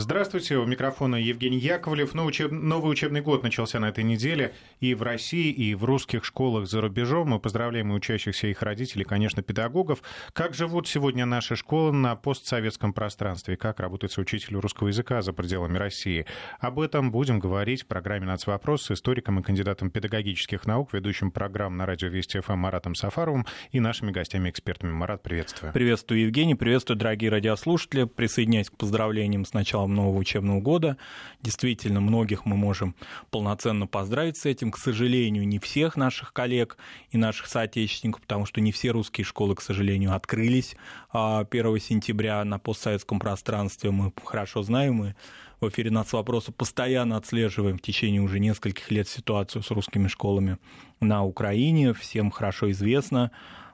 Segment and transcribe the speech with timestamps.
[0.00, 2.14] Здравствуйте, у микрофона Евгений Яковлев.
[2.14, 2.52] Ну, учеб...
[2.52, 6.80] Новый учебный год начался на этой неделе и в России, и в русских школах за
[6.80, 7.30] рубежом.
[7.30, 10.04] Мы поздравляем и учащихся, и их родителей, конечно, педагогов.
[10.32, 13.56] Как живут сегодня наши школы на постсоветском пространстве?
[13.56, 16.26] Как работает учитель русского языка за пределами России?
[16.60, 21.76] Об этом будем говорить в программе «Нацвопрос» с историком и кандидатом педагогических наук, ведущим программ
[21.76, 24.92] на радио Вести ФМ Маратом Сафаровым и нашими гостями-экспертами.
[24.92, 25.72] Марат, приветствую.
[25.72, 26.54] Приветствую, Евгений.
[26.54, 28.04] Приветствую, дорогие радиослушатели.
[28.04, 30.96] Присоединяюсь к поздравлениям с началом началом нового учебного года.
[31.42, 32.94] Действительно, многих мы можем
[33.30, 34.70] полноценно поздравить с этим.
[34.70, 36.76] К сожалению, не всех наших коллег
[37.10, 40.76] и наших соотечественников, потому что не все русские школы, к сожалению, открылись
[41.10, 43.90] 1 а, сентября на постсоветском пространстве.
[43.90, 45.16] Мы хорошо знаем, мы
[45.60, 50.58] в эфире нас вопроса постоянно отслеживаем в течение уже нескольких лет ситуацию с русскими школами
[51.00, 51.92] на Украине.
[51.94, 53.30] Всем хорошо известно,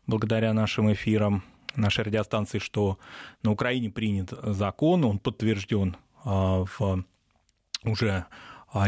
[0.07, 1.43] благодаря нашим эфирам,
[1.77, 2.99] нашей радиостанции, что
[3.43, 7.05] на Украине принят закон, он подтвержден а, в
[7.85, 8.27] уже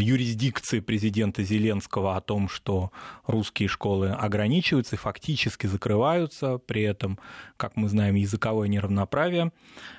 [0.01, 2.91] юрисдикции президента Зеленского о том, что
[3.27, 7.19] русские школы ограничиваются и фактически закрываются, при этом,
[7.57, 9.53] как мы знаем, языковое неравноправие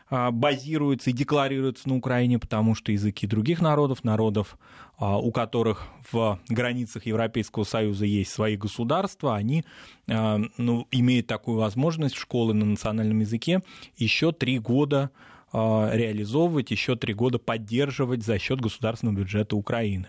[0.09, 4.57] а, базируется и декларируется на Украине, потому что языки других народов, народов,
[4.97, 9.63] а, у которых в границах Европейского Союза есть свои государства, они
[10.07, 13.61] ну, имеют такую возможность школы на национальном языке
[13.97, 20.07] еще три года а, реализовывать, еще три года поддерживать за счет государственного бюджета Украины.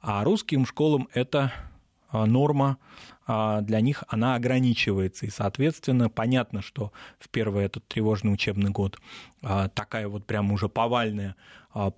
[0.00, 1.52] А русским школам это
[2.08, 2.78] а, норма
[3.26, 5.26] а, для них она ограничивается.
[5.26, 8.98] И, соответственно, понятно, что в первый этот тревожный учебный год
[9.74, 11.36] такая вот прям уже повальная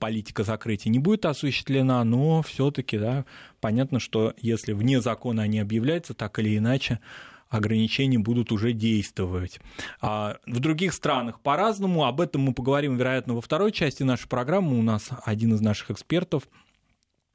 [0.00, 3.24] политика закрытия не будет осуществлена, но все-таки да,
[3.60, 7.00] понятно, что если вне закона они объявляются, так или иначе,
[7.48, 9.60] ограничения будут уже действовать.
[10.00, 12.04] А в других странах по-разному.
[12.04, 14.78] Об этом мы поговорим, вероятно, во второй части нашей программы.
[14.78, 16.48] У нас один из наших экспертов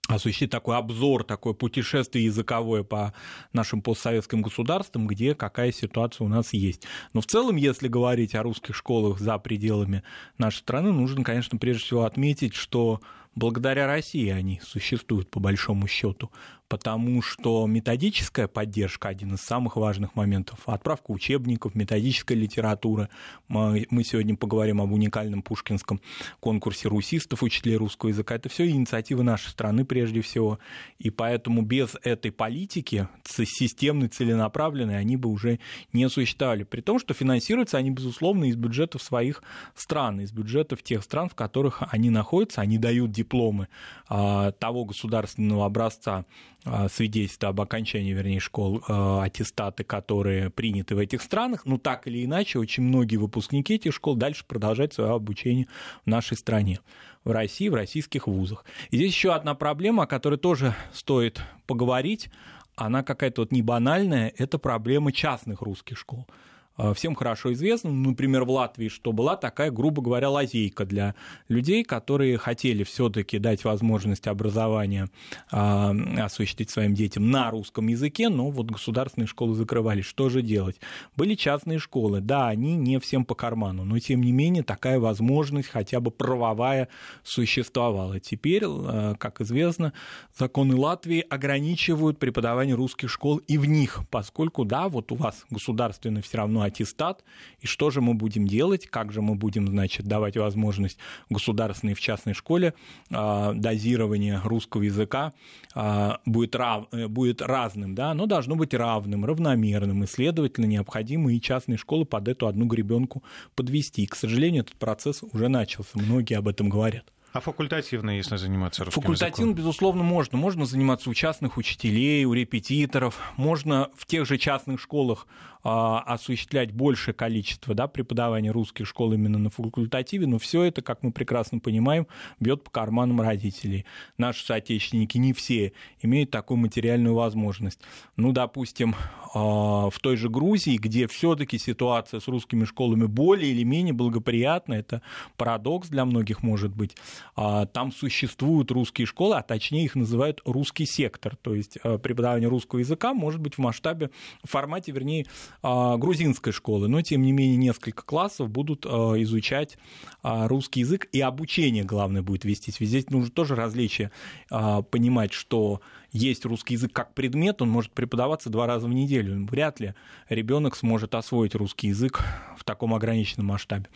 [0.10, 3.14] осуществить такой обзор, такое путешествие языковое по
[3.54, 6.84] нашим постсоветским государствам, где какая ситуация у нас есть.
[7.14, 10.04] Но в целом, если говорить о русских школах за пределами
[10.38, 13.02] нашей страны, нужно, конечно, прежде всего отметить, что
[13.36, 16.32] благодаря России они существуют по большому счету
[16.74, 20.58] потому что методическая поддержка один из самых важных моментов.
[20.66, 23.10] Отправка учебников, методическая литература.
[23.48, 26.02] Мы, сегодня поговорим об уникальном пушкинском
[26.40, 28.34] конкурсе русистов, учителей русского языка.
[28.34, 30.58] Это все инициативы нашей страны прежде всего.
[30.98, 35.60] И поэтому без этой политики, системной, целенаправленной, они бы уже
[35.92, 36.64] не существовали.
[36.64, 39.44] При том, что финансируются они, безусловно, из бюджетов своих
[39.76, 42.62] стран, из бюджетов тех стран, в которых они находятся.
[42.62, 43.68] Они дают дипломы
[44.08, 46.26] а, того государственного образца,
[46.66, 52.08] а, свидетельства об окончании, вернее, школ, а, аттестаты, которые приняты в этих странах, но так
[52.08, 55.68] или иначе, очень многие выпускники этих школ дальше продолжают свое обучение
[56.06, 56.80] в нашей стране,
[57.24, 58.66] в России, в российских вузах.
[58.92, 62.30] И здесь еще одна проблема, о которой тоже стоит поговорить,
[62.76, 66.28] она какая-то вот не банальная, это проблема частных русских школ.
[66.76, 71.14] А, всем хорошо известно, ну, например, в Латвии, что была такая, грубо говоря, лазейка для
[71.48, 75.10] людей, которые хотели все-таки дать возможность образования
[75.52, 80.06] а, осуществить своим детям на русском языке, но вот государственные школы закрывались.
[80.06, 80.78] Что же делать?
[81.16, 85.70] Были частные школы, да, они не всем по карману, но тем не менее такая возможность
[85.70, 86.88] хотя бы правовая
[87.24, 88.20] существовала.
[88.20, 89.94] Теперь, а, как известно,
[90.36, 96.24] законы Латвии ограничивают преподавание русских школ и в них, поскольку, да, вот у вас государственный
[96.24, 97.24] все равно аттестат,
[97.60, 100.98] и что же мы будем делать, как же мы будем, значит, давать возможность
[101.30, 102.74] государственной в частной школе
[103.12, 105.34] а, дозирование русского языка
[105.76, 111.34] а, будет, рав, э, будет разным, да, оно должно быть равным, равномерным, и, следовательно, необходимо
[111.34, 113.24] и частные школы под эту одну гребенку
[113.56, 114.04] подвести.
[114.04, 117.06] И, к сожалению, этот процесс уже начался, многие об этом говорят.
[117.34, 119.56] А факультативно, если заниматься русским Факультативно, языком?
[119.56, 120.38] безусловно, можно.
[120.38, 123.20] Можно заниматься у частных учителей, у репетиторов.
[123.38, 125.26] Можно в тех же частных школах
[125.64, 131.04] а, осуществлять большее количество да, преподавания русских школ именно на факультативе, но все это, как
[131.04, 132.06] мы прекрасно понимаем,
[132.40, 133.86] бьет по карманам родителей.
[134.18, 135.72] Наши соотечественники не все
[136.02, 137.80] имеют такую материальную возможность.
[138.18, 138.94] Ну, допустим,
[139.34, 144.74] а, в той же Грузии, где все-таки ситуация с русскими школами более или менее благоприятна,
[144.74, 145.02] это
[145.38, 146.98] парадокс для многих может быть,
[147.36, 153.14] там существуют русские школы, а точнее их называют русский сектор, то есть преподавание русского языка
[153.14, 154.12] может быть в масштабе,
[154.44, 155.26] в формате, вернее,
[155.62, 159.78] а, грузинской школы, но тем не менее несколько классов будут а, изучать
[160.22, 162.78] а, русский язык, и обучение, главное, будет вестись.
[162.80, 164.12] Здесь нужно тоже различие
[164.50, 165.82] понимать, что
[166.14, 169.46] есть русский язык как предмет, он может преподаваться два раза в неделю.
[169.48, 169.96] Вряд ли
[170.30, 172.24] ребенок сможет освоить русский язык
[172.56, 173.88] в таком ограниченном масштабе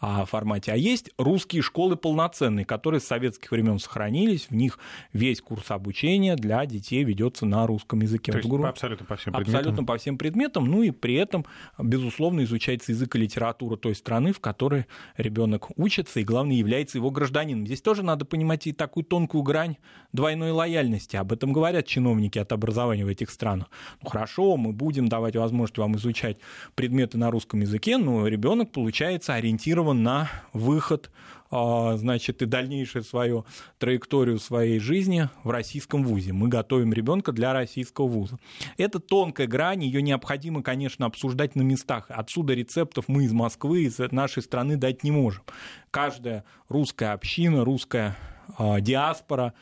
[0.00, 0.72] а, формате.
[0.72, 4.78] А есть русские школы полноценные, которые с советских времен сохранились, в них
[5.12, 8.32] весь курс обучения для детей ведется на русском языке.
[8.32, 9.56] То есть вот, абсолютно по всем предметам?
[9.58, 11.44] Абсолютно по всем предметам, ну и при этом,
[11.78, 14.86] безусловно, изучается язык и литература той страны, в которой
[15.18, 17.66] ребенок учится и, главное, является его гражданином.
[17.66, 19.76] Здесь тоже надо понимать и такую тонкую грань
[20.12, 21.16] двойной лояльности.
[21.16, 23.68] Об этом говорят чиновники от образования в этих странах.
[24.00, 26.36] Ну хорошо, мы будем давать возможность вам изучать
[26.76, 31.10] предметы на русском языке, но ребенок, получается, ориентирован на выход
[31.50, 33.46] а, значит, и дальнейшую свою
[33.78, 36.32] траекторию своей жизни в российском вузе.
[36.32, 38.38] Мы готовим ребенка для российского вуза.
[38.78, 42.06] Это тонкая грань, ее необходимо, конечно, обсуждать на местах.
[42.10, 45.42] Отсюда рецептов мы из Москвы, из нашей страны дать не можем.
[45.90, 48.16] Каждая русская община, русская
[48.56, 49.54] а, диаспора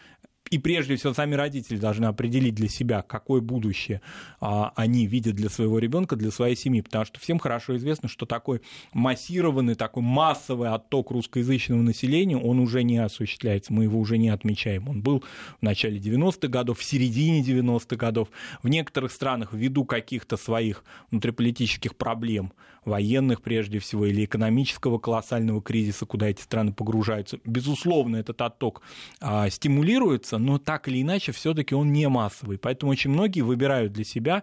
[0.51, 4.03] и прежде всего сами родители должны определить для себя, какое будущее
[4.41, 8.27] а, они видят для своего ребенка, для своей семьи, потому что всем хорошо известно, что
[8.27, 8.61] такой
[8.93, 14.89] массированный, такой массовый отток русскоязычного населения, он уже не осуществляется, мы его уже не отмечаем.
[14.89, 15.25] Он был
[15.61, 18.29] в начале 90-х годов, в середине 90-х годов.
[18.63, 22.53] В некоторых странах ввиду каких-то своих внутриполитических проблем,
[22.85, 28.83] военных прежде всего, или экономического колоссального кризиса, куда эти страны погружаются, безусловно, этот отток
[29.21, 32.59] а, стимулируется, но так или иначе все-таки он не массовый.
[32.59, 34.43] Поэтому очень многие выбирают для себя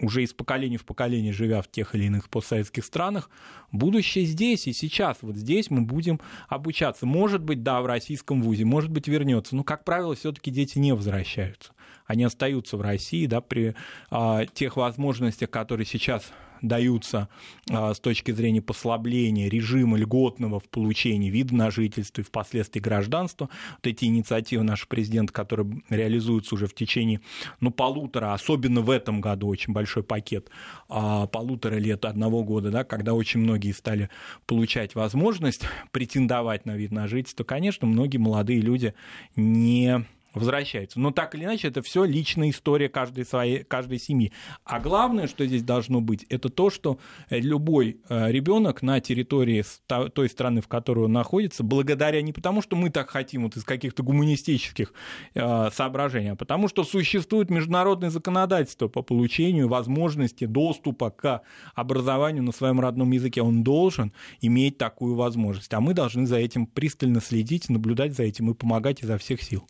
[0.00, 3.30] уже из поколения в поколение, живя в тех или иных постсоветских странах,
[3.72, 5.18] будущее здесь и сейчас.
[5.22, 7.06] Вот здесь мы будем обучаться.
[7.06, 9.56] Может быть, да, в российском вузе, может быть, вернется.
[9.56, 11.72] Но, как правило, все-таки дети не возвращаются.
[12.04, 13.74] Они остаются в России, да, при
[14.10, 16.30] а, тех возможностях, которые сейчас
[16.62, 17.28] даются
[17.70, 23.48] а, с точки зрения послабления режима льготного в получении вида на жительство и впоследствии гражданства.
[23.76, 27.20] Вот эти инициативы нашего президента, которые реализуются уже в течение
[27.60, 30.50] ну, полутора, особенно в этом году очень большой пакет,
[30.88, 34.10] а, полутора лет, одного года, да, когда очень многие стали
[34.46, 35.62] получать возможность
[35.92, 38.94] претендовать на вид на жительство, конечно, многие молодые люди
[39.34, 40.04] не
[40.36, 41.00] возвращаются.
[41.00, 44.32] Но так или иначе, это все личная история каждой, своей, каждой семьи.
[44.64, 46.98] А главное, что здесь должно быть, это то, что
[47.30, 49.64] любой э, ребенок на территории
[50.10, 53.64] той страны, в которой он находится, благодаря не потому, что мы так хотим вот из
[53.64, 54.92] каких-то гуманистических
[55.34, 61.42] э, соображений, а потому что существует международное законодательство по получению возможности доступа к
[61.74, 63.42] образованию на своем родном языке.
[63.42, 65.72] Он должен иметь такую возможность.
[65.72, 69.66] А мы должны за этим пристально следить, наблюдать за этим и помогать изо всех сил.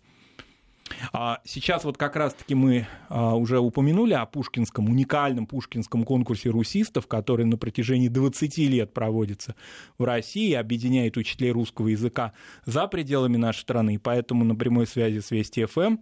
[1.13, 7.07] А сейчас вот как раз-таки мы а, уже упомянули о Пушкинском, уникальном Пушкинском конкурсе русистов,
[7.07, 9.55] который на протяжении 20 лет проводится
[9.97, 12.33] в России, объединяет учителей русского языка
[12.65, 13.95] за пределами нашей страны.
[13.95, 15.97] И поэтому на прямой связи с Вести ФМ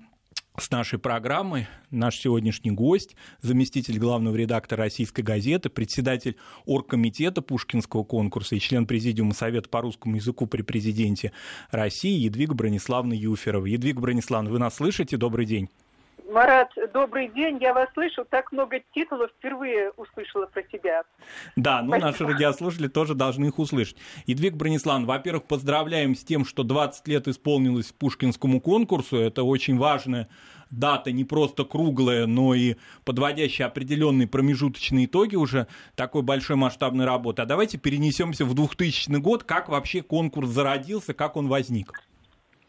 [0.58, 8.56] с нашей программой наш сегодняшний гость, заместитель главного редактора «Российской газеты», председатель оргкомитета Пушкинского конкурса
[8.56, 11.32] и член президиума Совета по русскому языку при президенте
[11.72, 13.66] России Едвига Брониславна Юферова.
[13.66, 15.18] Едвига Брониславна, вы нас слышите?
[15.18, 15.70] Добрый день.
[16.30, 17.60] Марат, добрый день.
[17.62, 18.26] Я вас слышу.
[18.30, 21.04] Так много титулов впервые услышала про тебя.
[21.56, 22.08] Да, ну Спасибо.
[22.08, 23.98] наши радиослушатели тоже должны их услышать.
[24.26, 29.18] Едвиг Бронислав, во-первых, поздравляем с тем, что 20 лет исполнилось Пушкинскому конкурсу.
[29.18, 30.28] Это очень важная
[30.72, 37.44] дата, не просто круглая, но и подводящая определенные промежуточные итоги уже такой большой масштабной работы.
[37.44, 39.44] А давайте перенесемся в 2000 год.
[39.44, 42.02] Как вообще конкурс зародился, как он возник?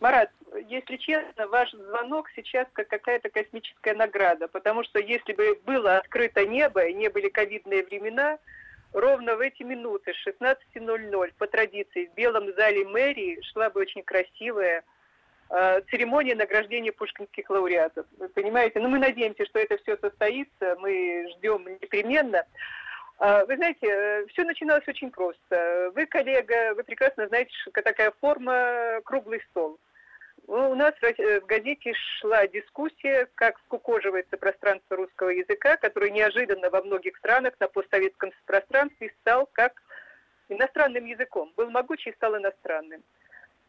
[0.01, 0.31] Марат,
[0.69, 6.45] если честно, ваш звонок сейчас как какая-то космическая награда, потому что если бы было открыто
[6.47, 8.39] небо и не были ковидные времена,
[8.93, 14.03] ровно в эти минуты, с 16.00, по традиции, в Белом зале мэрии шла бы очень
[14.03, 14.85] красивая
[15.51, 18.07] э, церемония награждения пушкинских лауреатов.
[18.19, 18.81] Вы понимаете?
[18.81, 22.45] Ну, мы надеемся, что это все состоится, мы ждем непременно.
[23.19, 25.91] А, вы знаете, э, все начиналось очень просто.
[25.95, 29.79] Вы, коллега, вы прекрасно знаете, что такая форма круглый стол.
[30.49, 36.71] Ну, у нас э, в газете шла дискуссия, как скукоживается пространство русского языка, который неожиданно
[36.71, 39.83] во многих странах на постсоветском пространстве стал как
[40.49, 41.53] иностранным языком.
[41.57, 43.03] Был могучий, стал иностранным.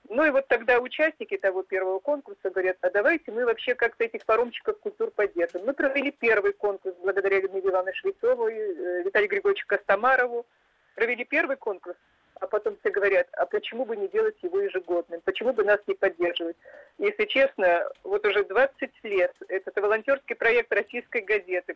[0.09, 4.25] Ну и вот тогда участники того первого конкурса говорят, а давайте мы вообще как-то этих
[4.25, 5.65] паромчиков культур поддержим.
[5.65, 10.45] Мы провели первый конкурс благодаря Людмиле Ивановне Швецовой, э, Виталию Григорьевичу Костомарову.
[10.93, 11.97] Провели первый конкурс,
[12.39, 15.93] а потом все говорят, а почему бы не делать его ежегодным, почему бы нас не
[15.93, 16.57] поддерживать.
[16.97, 21.75] Если честно, вот уже 20 лет этот волонтерский проект российской газеты,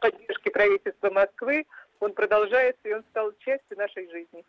[0.00, 1.66] поддержки правительства Москвы,
[2.00, 4.44] он продолжается, и он стал частью нашей жизни.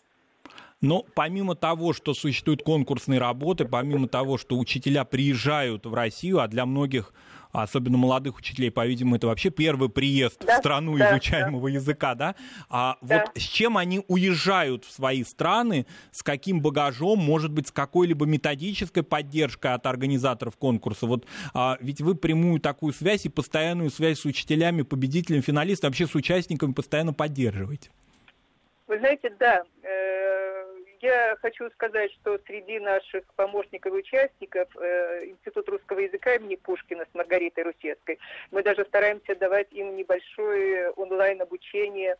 [0.82, 6.48] Но помимо того, что существуют конкурсные работы, помимо того, что учителя приезжают в Россию, а
[6.48, 7.13] для многих
[7.62, 11.75] особенно молодых учителей, по-видимому, это вообще первый приезд да, в страну да, изучаемого да.
[11.75, 12.36] языка, да?
[12.69, 13.19] А да.
[13.19, 18.25] вот с чем они уезжают в свои страны, с каким багажом, может быть, с какой-либо
[18.25, 21.05] методической поддержкой от организаторов конкурса?
[21.05, 26.07] Вот а, ведь вы прямую такую связь и постоянную связь с учителями, победителями, финалистами, вообще
[26.07, 27.91] с участниками постоянно поддерживаете.
[28.88, 30.52] Вы знаете, да, э,
[31.03, 37.05] я хочу сказать, что среди наших помощников и участников э, Институт русского языка имени Пушкина
[37.12, 38.19] с Маргаритой Русецкой.
[38.51, 42.15] Мы даже стараемся давать им небольшое онлайн-обучение.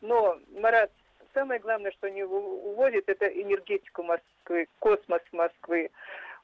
[0.00, 0.90] Но, Марат,
[1.32, 5.90] самое главное, что они уводят, это энергетику Москвы, космос Москвы,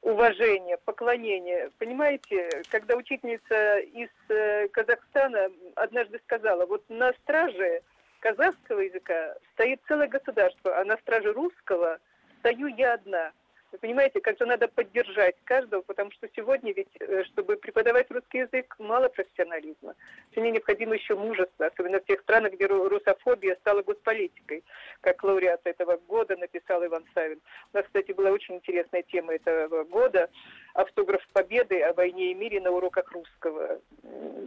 [0.01, 1.71] уважение, поклонение.
[1.77, 7.81] Понимаете, когда учительница из э, Казахстана однажды сказала, вот на страже
[8.21, 11.99] казахского языка стоит целое государство, а на страже русского
[12.39, 13.31] стою я одна.
[13.79, 18.75] Понимаете, как же надо поддержать каждого, потому что сегодня ведь, э, чтобы преподавать русский язык,
[18.79, 19.95] мало профессионализма.
[20.31, 24.63] Сегодня необходимо еще мужество, особенно в тех странах, где русофобия стала госполитикой,
[24.99, 27.39] как лауреат этого года написал Иван Савин.
[27.73, 30.29] У нас, кстати, была очень интересная тема этого года
[30.73, 33.81] автограф победы о войне и мире на уроках русского.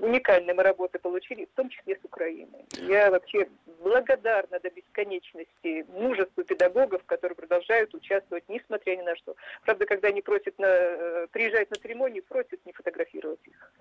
[0.01, 2.65] Уникальные мы работы получили, в том числе с Украины.
[2.73, 3.49] Я вообще
[3.81, 9.37] благодарна до бесконечности мужеству педагогов, которые продолжают участвовать, несмотря ни на что.
[9.63, 13.73] Правда, когда они просят на, э, приезжать на церемонию, просят не фотографировать их.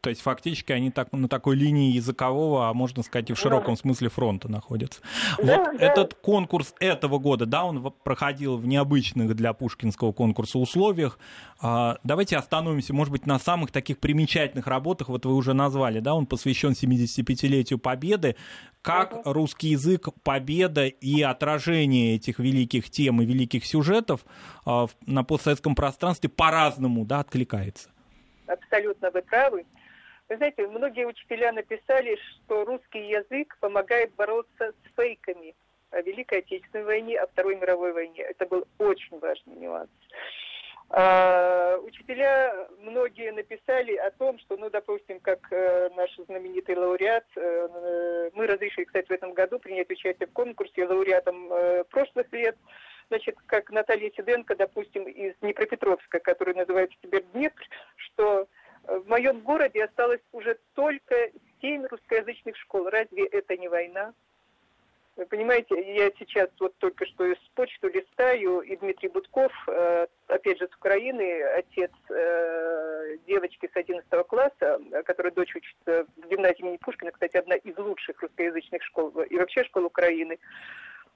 [0.00, 3.74] То есть фактически они так, на такой линии языкового, а можно сказать и в широком
[3.74, 3.80] да.
[3.80, 5.00] смысле фронта находятся.
[5.38, 5.86] Да, вот да.
[5.86, 11.18] этот конкурс этого года, да, он проходил в необычных для пушкинского конкурса условиях.
[11.60, 15.08] А, давайте остановимся, может быть, на самых таких примечательных работах.
[15.08, 18.36] Вот вы уже назвали, да, он посвящен 75-летию Победы.
[18.80, 19.32] Как угу.
[19.34, 24.24] русский язык, победа и отражение этих великих тем и великих сюжетов
[24.64, 27.90] а, на постсоветском пространстве по-разному, да, откликается?
[28.46, 29.64] Абсолютно вы правы.
[30.30, 35.56] Вы знаете, многие учителя написали, что русский язык помогает бороться с фейками
[35.90, 38.22] о Великой Отечественной войне, о Второй мировой войне.
[38.22, 39.90] Это был очень важный нюанс.
[40.90, 48.30] А, учителя многие написали о том, что, ну, допустим, как э, наш знаменитый лауреат, э,
[48.32, 52.56] мы разрешили, кстати, в этом году принять участие в конкурсе лауреатом э, прошлых лет,
[53.08, 57.62] значит, как Наталья Сиденко, допустим, из Днепропетровска, который называется теперь Днепр,
[57.96, 58.46] что
[58.98, 61.14] в моем городе осталось уже только
[61.60, 62.88] семь русскоязычных школ.
[62.88, 64.12] Разве это не война?
[65.16, 70.58] Вы понимаете, я сейчас вот только что из почту листаю, и Дмитрий Будков, э, опять
[70.58, 76.78] же, с Украины, отец э, девочки с 11 класса, которая дочь учится в гимназии имени
[76.78, 80.38] Пушкина, кстати, одна из лучших русскоязычных школ и вообще школ Украины,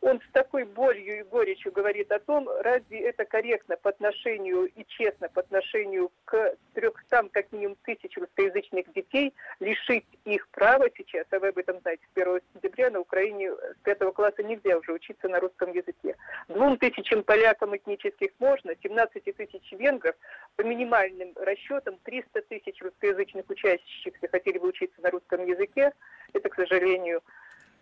[0.04, 4.84] он с такой болью и горечью говорит о том, разве это корректно по отношению и
[4.86, 11.38] честно по отношению к 300 как минимум тысяч русскоязычных детей, лишить их права сейчас, а
[11.38, 15.26] вы об этом знаете, с 1 сентября на Украине с 5 класса нельзя уже учиться
[15.28, 16.16] на русском языке.
[16.48, 20.16] Двум тысячам полякам этнических можно, 17 тысяч венгров,
[20.56, 25.92] по минимальным расчетам 300 тысяч русскоязычных учащихся хотели бы учиться на русском языке.
[26.34, 27.22] Это, к сожалению,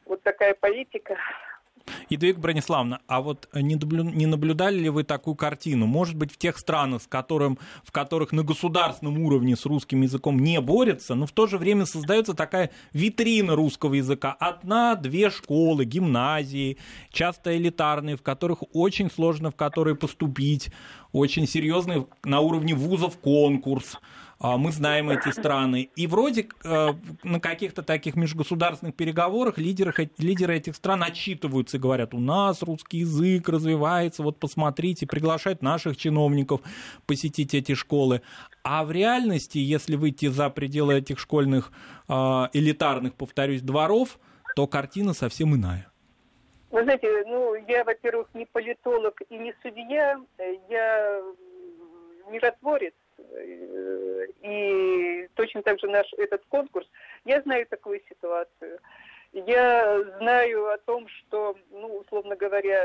[0.04, 1.16] вот такая политика
[2.08, 3.74] Едвиг Брониславна, а вот не,
[4.14, 5.86] не наблюдали ли вы такую картину?
[5.86, 10.38] Может быть, в тех странах, с которым, в которых на государственном уровне с русским языком
[10.38, 14.36] не борются, но в то же время создается такая витрина русского языка.
[14.38, 16.78] Одна-две школы, гимназии,
[17.10, 20.70] часто элитарные, в которых очень сложно в которые поступить,
[21.12, 23.98] очень серьезный на уровне вузов конкурс.
[24.42, 25.90] А, мы знаем эти страны.
[25.94, 26.88] И вроде э,
[27.22, 32.98] на каких-то таких межгосударственных переговорах лидеры, лидеры этих стран отчитываются и говорят, у нас русский
[32.98, 36.60] язык развивается, вот посмотрите, приглашают наших чиновников
[37.06, 38.22] посетить эти школы.
[38.64, 41.70] А в реальности, если выйти за пределы этих школьных
[42.08, 44.18] а, элитарных, повторюсь, дворов,
[44.56, 45.86] то картина совсем иная.
[46.72, 50.18] Вы знаете, ну, я, во-первых, не политолог и не судья,
[50.68, 51.22] я
[52.28, 52.94] миротворец,
[54.42, 56.88] и точно так же наш этот конкурс,
[57.24, 58.78] я знаю такую ситуацию.
[59.32, 62.84] Я знаю о том, что, ну, условно говоря,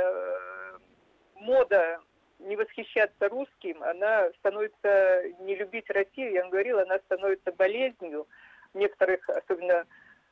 [1.36, 2.00] мода
[2.40, 8.28] не восхищаться русским, она становится не любить Россию, я вам говорила, она становится болезнью
[8.74, 9.86] некоторых, особенно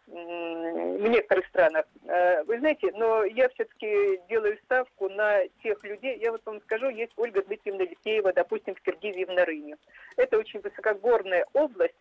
[0.07, 1.85] в некоторых странах.
[2.03, 6.19] Э, вы знаете, но я все-таки делаю ставку на тех людей.
[6.19, 9.77] Я вот вам скажу, есть Ольга Дмитриевна Литеева, допустим, в Киргизии в Нарыне.
[10.17, 11.95] Это очень высокогорная область.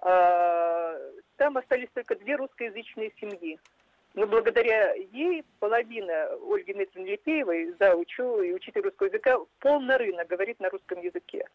[0.00, 3.58] Э, там остались только две русскоязычные семьи.
[4.14, 10.26] Но благодаря ей половина Ольги Дмитриевны Лепеевой, за учу и учитель русского языка, полный рынок
[10.28, 11.46] говорит на русском языке.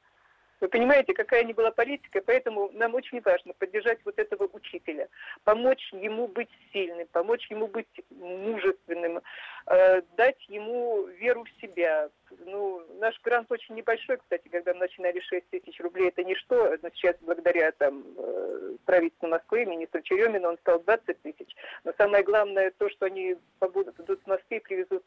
[0.59, 5.07] Вы понимаете, какая ни была политика, поэтому нам очень важно поддержать вот этого учителя,
[5.43, 9.21] помочь ему быть сильным, помочь ему быть мужественным,
[9.67, 12.09] э, дать ему веру в себя.
[12.45, 16.89] Ну, наш грант очень небольшой, кстати, когда мы начинали 6 тысяч рублей, это ничто, но
[16.89, 21.55] сейчас благодаря там э, правительству Москвы, министру Черемину, он стал 20 тысяч.
[21.83, 25.03] Но самое главное то, что они побудут идут в Москве и привезут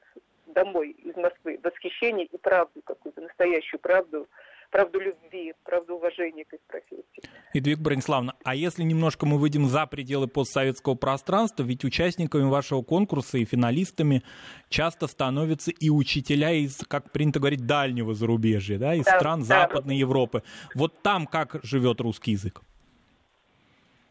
[0.47, 4.29] домой из Москвы восхищение и правду какую-то, настоящую правду,
[4.71, 7.23] правду любви, правду уважения к их профессии.
[7.53, 13.39] Едвиг Брониславовна, а если немножко мы выйдем за пределы постсоветского пространства, ведь участниками вашего конкурса
[13.39, 14.23] и финалистами
[14.69, 19.47] часто становятся и учителя из, как принято говорить, дальнего зарубежья, да, из да, стран да.
[19.47, 20.43] Западной Европы.
[20.75, 22.63] Вот там как живет русский язык?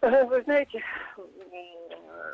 [0.01, 0.82] Вы знаете,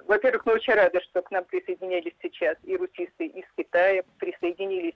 [0.08, 4.94] во-первых, мы очень рады, что к нам присоединились сейчас и русисты из Китая, присоединились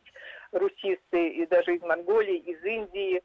[0.51, 3.21] русисты и даже из Монголии, из Индии.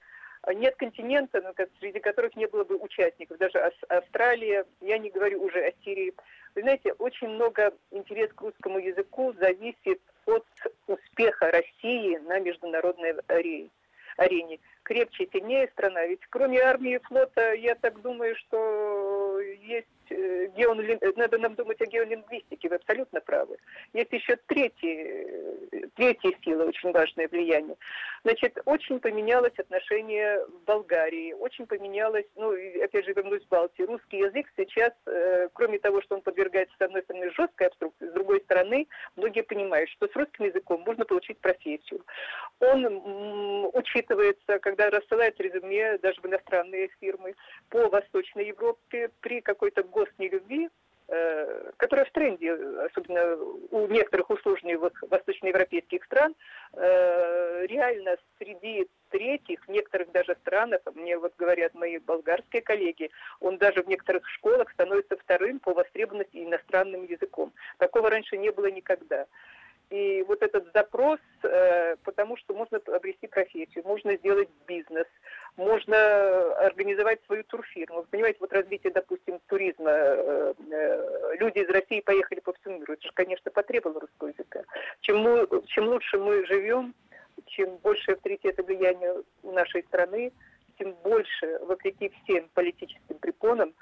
[0.54, 1.42] Нет континента,
[1.78, 3.38] среди которых не было бы участников.
[3.38, 6.12] Даже Австралия, я не говорю уже о Сирии.
[6.54, 10.46] Вы знаете, очень много интерес к русскому языку зависит от
[10.86, 14.58] успеха России на международной арене.
[14.82, 16.04] Крепче, сильнее страна.
[16.06, 20.98] Ведь кроме армии и флота, я так думаю, что есть Э, геолин...
[21.16, 23.56] надо нам думать о геолингвистике, вы абсолютно правы.
[23.92, 25.26] Есть еще третья,
[25.96, 27.76] третья сила, очень важное влияние.
[28.24, 33.82] Значит, очень поменялось отношение в Болгарии, очень поменялось, ну, опять же, вернусь в Балтии.
[33.82, 38.12] Русский язык сейчас, э, кроме того, что он подвергается, с одной стороны, жесткой обструкции, с
[38.12, 42.04] другой стороны, многие понимают, что с русским языком можно получить профессию.
[42.60, 47.34] Он учитывается, когда рассылают резюме даже в иностранные фирмы
[47.68, 50.68] по Восточной Европе при какой-то госнелюбви,
[51.08, 52.52] э, которая в тренде,
[52.86, 53.36] особенно
[53.70, 56.34] у некоторых услужливых восточноевропейских стран,
[56.72, 63.58] э, реально среди третьих, в некоторых даже странах, мне вот говорят мои болгарские коллеги, он
[63.58, 67.52] даже в некоторых школах становится вторым по востребованности иностранным языком.
[67.78, 69.26] Такого раньше не было никогда.
[69.90, 75.06] И вот этот запрос, э, потому что можно обрести профессию, можно сделать бизнес,
[75.56, 78.00] можно организовать свою турфирму.
[78.00, 82.94] Вы понимаете, вот развитие, допустим, туризма, э, э, люди из России поехали по всему миру,
[82.94, 84.62] это же, конечно, потребовало русского языка.
[85.00, 86.94] Чем, мы, чем лучше мы живем,
[87.46, 90.32] чем больше авторитет и влияние у нашей страны,
[90.78, 93.74] тем больше, вопреки всем политическим препонам,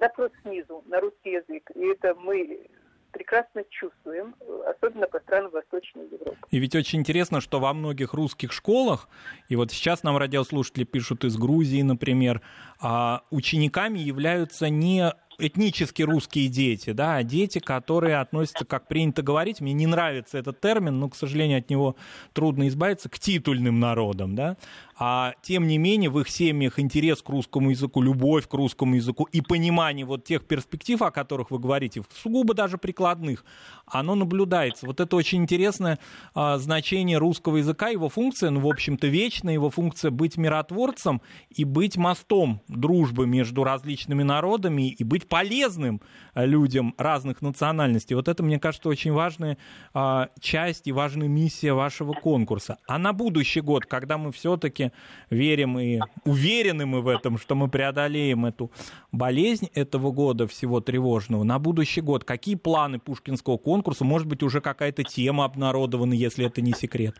[0.00, 1.70] запрос снизу на русский язык.
[1.74, 2.70] И это мы
[3.12, 4.34] прекрасно чувствуем,
[4.66, 6.36] особенно по странам Восточной Европы.
[6.50, 9.08] И ведь очень интересно, что во многих русских школах,
[9.48, 12.42] и вот сейчас нам радиослушатели пишут из Грузии, например,
[12.80, 19.60] а, учениками являются не этнически русские дети, да, а дети, которые относятся, как принято говорить,
[19.60, 21.96] мне не нравится этот термин, но, к сожалению, от него
[22.32, 24.56] трудно избавиться, к титульным народам, да,
[25.02, 29.24] а тем не менее в их семьях интерес к русскому языку, любовь к русскому языку
[29.32, 33.46] и понимание вот тех перспектив, о которых вы говорите, сугубо даже прикладных,
[33.86, 34.84] оно наблюдается.
[34.84, 35.98] Вот это очень интересное
[36.34, 41.64] а, значение русского языка, его функция, ну, в общем-то, вечная, его функция быть миротворцем и
[41.64, 46.02] быть мостом дружбы между различными народами и быть полезным
[46.34, 48.14] людям разных национальностей.
[48.14, 49.56] Вот это, мне кажется, очень важная
[49.94, 52.76] а, часть и важная миссия вашего конкурса.
[52.86, 54.89] А на будущий год, когда мы все-таки
[55.30, 58.70] верим и уверены мы в этом, что мы преодолеем эту
[59.12, 61.44] болезнь этого года всего тревожного.
[61.44, 64.04] На будущий год какие планы Пушкинского конкурса?
[64.04, 67.14] Может быть, уже какая-то тема обнародована, если это не секрет?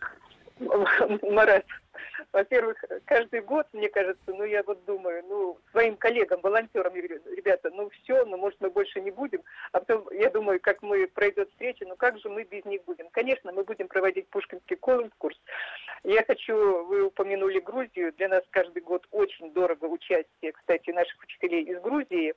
[1.23, 1.65] Марат,
[2.33, 7.21] во-первых, каждый год, мне кажется, ну, я вот думаю, ну, своим коллегам, волонтерам, я говорю,
[7.35, 9.41] ребята, ну, все, ну, может, мы больше не будем.
[9.73, 13.09] А потом, я думаю, как мы пройдет встреча, ну, как же мы без них будем?
[13.09, 15.37] Конечно, мы будем проводить Пушкинский конкурс.
[16.03, 21.63] Я хочу, вы упомянули Грузию, для нас каждый год очень дорого участие, кстати, наших учителей
[21.63, 22.33] из Грузии.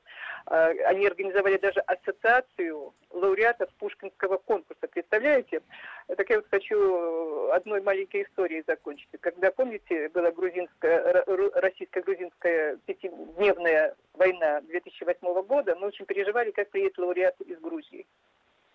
[0.47, 5.63] А, они организовали даже ассоциацию лауреатов Пушкинского конкурса, представляете?
[6.09, 9.09] Так я вот хочу одной маленькой историей закончить.
[9.21, 16.99] Когда, помните, помните, была грузинская, российско-грузинская пятидневная война 2008 года, мы очень переживали, как приедут
[16.99, 18.07] лауреаты из Грузии.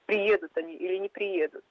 [0.06, 1.64] Приедут они или не приедут.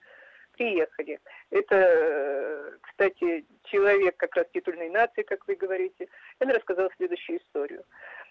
[0.52, 1.20] Приехали.
[1.50, 6.08] Это, кстати, человек как раз титульной нации, как вы говорите.
[6.40, 7.84] Он рассказал следующую историю.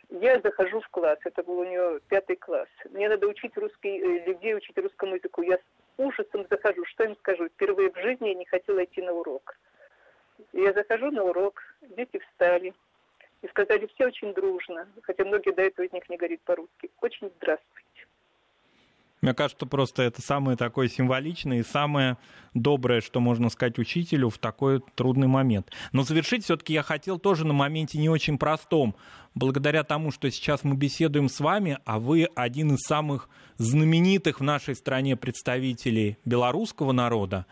[0.09, 2.69] Я захожу в класс, это был у него пятый класс.
[2.91, 5.41] Мне надо учить русский, э, людей учить русскому языку.
[5.41, 5.61] Я с
[5.97, 6.85] ужасом захожу.
[6.85, 7.47] Что им скажу?
[7.49, 9.57] Впервые в жизни я не хотела идти на урок.
[10.53, 12.73] Я захожу на урок, дети встали
[13.41, 17.31] и сказали все очень дружно, хотя многие до этого из них не говорят по-русски, очень
[17.37, 17.87] здравствуйте.
[19.21, 22.17] Мне кажется, просто это самое такое символичное и самое
[22.53, 25.71] доброе, что можно сказать учителю в такой трудный момент.
[25.91, 28.95] Но завершить все-таки я хотел тоже на моменте не очень простом.
[29.33, 34.43] Благодаря тому, что сейчас мы беседуем с вами, а вы один из самых знаменитых в
[34.43, 37.47] нашей стране представителей белорусского народа,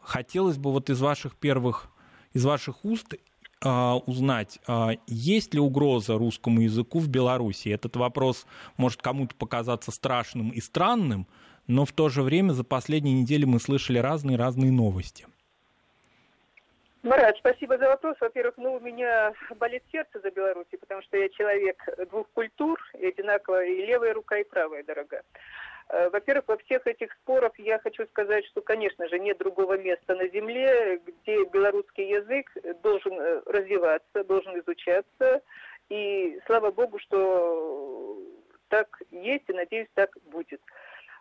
[0.00, 1.89] хотелось бы вот из ваших первых,
[2.32, 3.14] из ваших уст
[3.62, 7.68] а, узнать, а, есть ли угроза русскому языку в Беларуси.
[7.68, 8.46] Этот вопрос
[8.78, 11.26] может кому-то показаться страшным и странным,
[11.66, 15.26] но в то же время за последние недели мы слышали разные-разные новости.
[17.02, 18.16] Марат, спасибо за вопрос.
[18.20, 23.06] Во-первых, ну, у меня болит сердце за Беларусь, потому что я человек двух культур, и
[23.06, 25.22] одинаково и левая рука, и правая дорога.
[25.92, 30.14] Э, во-первых, во всех этих спорах я хочу сказать, что, конечно же, нет другого места
[30.14, 32.50] на земле, где белорусский язык
[32.82, 35.42] должен э, развиваться, должен изучаться.
[35.88, 38.16] И слава богу, что
[38.68, 40.60] так есть, и надеюсь, так будет.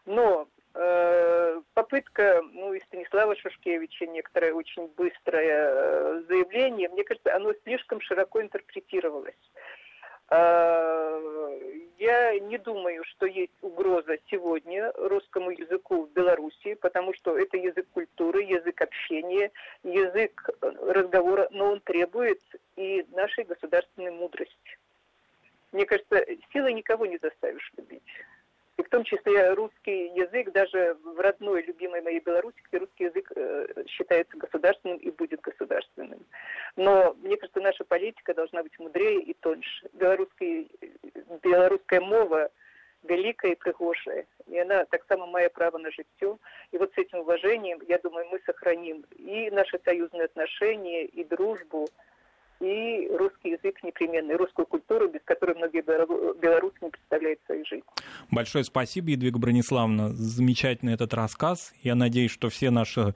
[0.06, 7.54] Но э, попытка, ну, и Станислава Шушкевича, некоторое очень быстрое э, заявление, мне кажется, оно
[7.64, 9.34] слишком широко интерпретировалось.
[10.30, 17.58] Э, я не думаю, что есть угроза сегодня русскому языку в Беларуси, потому что это
[17.58, 19.52] язык культуры, язык общения,
[19.84, 22.42] язык разговора, но он требует
[22.78, 24.78] и нашей государственной мудрости.
[25.74, 28.04] Мне кажется, силой никого не заставишь любить.
[28.80, 33.30] И в том числе русский язык, даже в родной, любимой моей Беларуси, где русский язык
[33.36, 36.26] э, считается государственным и будет государственным.
[36.78, 39.90] Но мне кажется, наша политика должна быть мудрее и тоньше.
[39.92, 40.72] Белорусский,
[41.44, 42.50] белорусская мова
[43.04, 44.26] великая и пригожая.
[44.48, 46.38] И она так само мое право на житье.
[46.72, 51.86] И вот с этим уважением, я думаю, мы сохраним и наши союзные отношения, и дружбу,
[52.60, 57.84] и русский язык непременный, русскую культуру, без которой многие белорусы не представляют свою жизнь.
[58.32, 60.10] Большое спасибо, Едвига Брониславовна.
[60.10, 61.74] Замечательный этот рассказ.
[61.82, 63.14] Я надеюсь, что все наши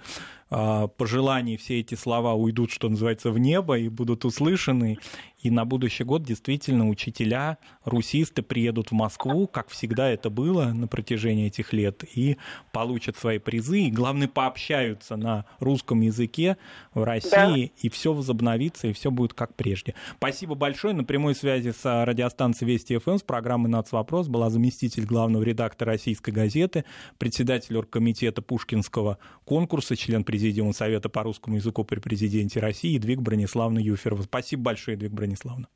[0.56, 5.00] а, пожелания, все эти слова уйдут, что называется, в небо и будут услышаны.
[5.44, 10.88] И на будущий год действительно учителя, русисты приедут в Москву, как всегда это было на
[10.88, 12.38] протяжении этих лет, и
[12.72, 16.56] получат свои призы, и, главное, пообщаются на русском языке
[16.94, 17.32] в России,
[17.66, 17.72] да.
[17.82, 19.96] и все возобновится, и все будет как прежде.
[20.16, 20.94] Спасибо большое.
[20.94, 26.32] На прямой связи с радиостанцией Вести ФМ с программой «Нацвопрос» была заместитель главного редактора «Российской
[26.32, 26.86] газеты»,
[27.18, 33.80] председатель оргкомитета Пушкинского конкурса, член президиума Совета по русскому языку при президенте России Едвиг Брониславна
[33.80, 34.24] Юферова.
[34.24, 35.34] Спасибо большое, Едвиг Брониславовна.
[35.64, 35.68] Станиславовна.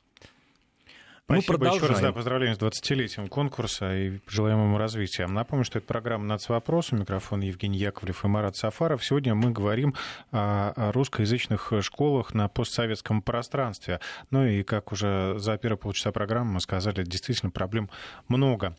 [1.28, 5.28] Спасибо Мы еще раз, да, поздравления с 20-летием конкурса и желаем ему развития.
[5.28, 6.94] Напомню, что это программа «Нацвопрос».
[6.94, 9.04] У микрофона Евгений Яковлев и Марат Сафаров.
[9.04, 9.94] Сегодня мы говорим
[10.32, 14.00] о русскоязычных школах на постсоветском пространстве.
[14.32, 17.90] Ну и, как уже за первые полчаса программы мы сказали, действительно проблем
[18.30, 18.78] много.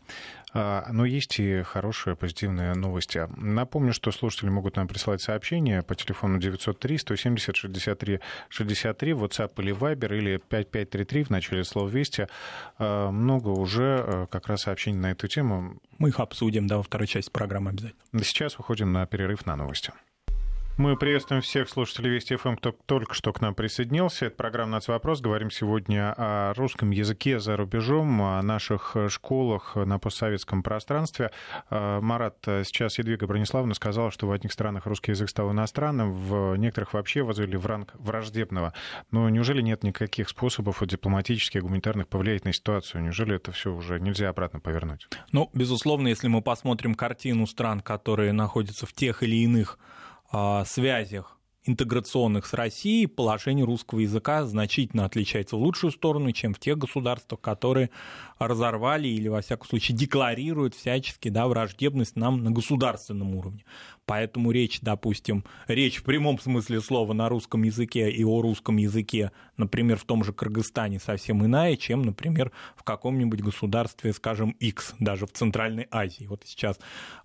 [0.53, 3.27] А, но есть и хорошие позитивные новости.
[3.37, 9.75] Напомню, что слушатели могут нам присылать сообщения по телефону 903 170 63 63, WhatsApp или
[9.75, 12.27] Viber, или 5533 в начале слова «Вести».
[12.77, 15.79] А, много уже а, как раз сообщений на эту тему.
[15.97, 18.23] Мы их обсудим, да, во второй части программы обязательно.
[18.23, 19.91] Сейчас выходим на перерыв на новости.
[20.79, 24.27] Мы приветствуем всех слушателей Вести ФМ, кто только что к нам присоединился.
[24.27, 25.19] Это программа «Нацвопрос».
[25.19, 31.31] Говорим сегодня о русском языке за рубежом, о наших школах на постсоветском пространстве.
[31.69, 36.55] А, Марат, сейчас Едвига Брониславовна сказала, что в одних странах русский язык стал иностранным, в
[36.55, 38.73] некоторых вообще возвели в ранг враждебного.
[39.11, 43.03] Но неужели нет никаких способов дипломатических, гуманитарных повлиять на ситуацию?
[43.03, 45.09] Неужели это все уже нельзя обратно повернуть?
[45.33, 49.77] Ну, безусловно, если мы посмотрим картину стран, которые находятся в тех или иных
[50.65, 51.39] связях
[51.69, 57.41] интеграционных с Россией положение русского языка значительно отличается в лучшую сторону, чем в тех государствах,
[57.41, 57.89] которые
[58.37, 63.63] разорвали или, во всяком случае, декларируют всячески да, враждебность нам на государственном уровне.
[64.09, 69.31] Поэтому речь, допустим, речь в прямом смысле слова на русском языке и о русском языке,
[69.55, 75.27] например, в том же Кыргызстане совсем иная, чем, например, в каком-нибудь государстве, скажем, X, даже
[75.27, 76.25] в Центральной Азии.
[76.25, 76.79] Вот сейчас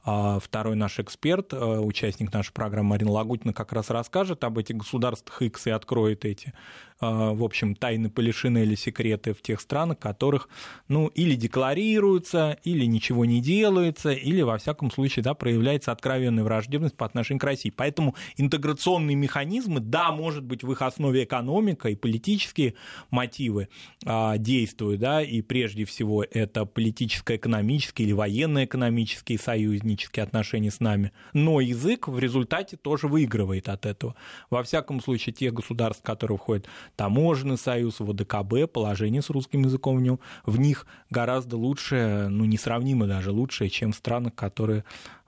[0.05, 4.77] а, второй наш эксперт, а, участник нашей программы Марина Лагутина, как раз расскажет об этих
[4.77, 6.53] государствах X и откроет эти
[7.01, 10.51] а, в общем, тайны Полишины или секреты в тех странах, которых,
[10.89, 16.74] ну, или декларируются, или ничего не делается, или, во всяком случае, да, проявляется откровенная враждебность
[16.97, 17.71] по отношению к России.
[17.71, 22.75] Поэтому интеграционные механизмы, да, может быть, в их основе экономика и политические
[23.11, 23.69] мотивы
[24.05, 31.13] а, действуют, да, и прежде всего это политическо-экономические или военно-экономические союзнические отношения с нами.
[31.33, 34.15] Но язык в результате тоже выигрывает от этого.
[34.51, 40.03] Во всяком случае, те государства, которые входят таможенный союз, ВДКБ, положение с русским языком в,
[40.03, 44.85] нем, в них гораздо лучше, ну, несравнимо даже лучше, чем в странах, которые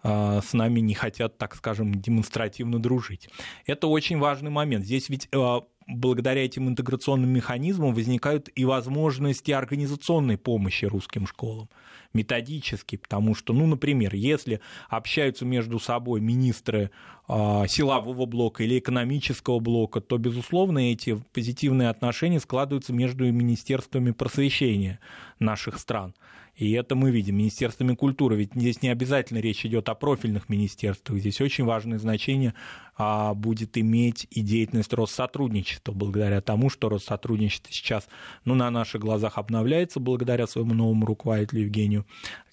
[0.07, 3.29] с нами не хотят, так скажем, демонстративно дружить.
[3.66, 4.85] Это очень важный момент.
[4.85, 11.69] Здесь ведь а, благодаря этим интеграционным механизмам возникают и возможности организационной помощи русским школам
[12.12, 16.90] методически, потому что, ну, например, если общаются между собой министры
[17.29, 24.99] э, силового блока или экономического блока, то, безусловно, эти позитивные отношения складываются между министерствами просвещения
[25.38, 26.14] наших стран.
[26.57, 28.37] И это мы видим министерствами культуры.
[28.37, 31.19] Ведь здесь не обязательно речь идет о профильных министерствах.
[31.19, 32.55] Здесь очень важное значение
[32.99, 38.09] будет иметь и деятельность Россотрудничества, благодаря тому, что Россотрудничество сейчас
[38.45, 42.07] ну, на наших глазах обновляется благодаря своему новому руководителю Евгению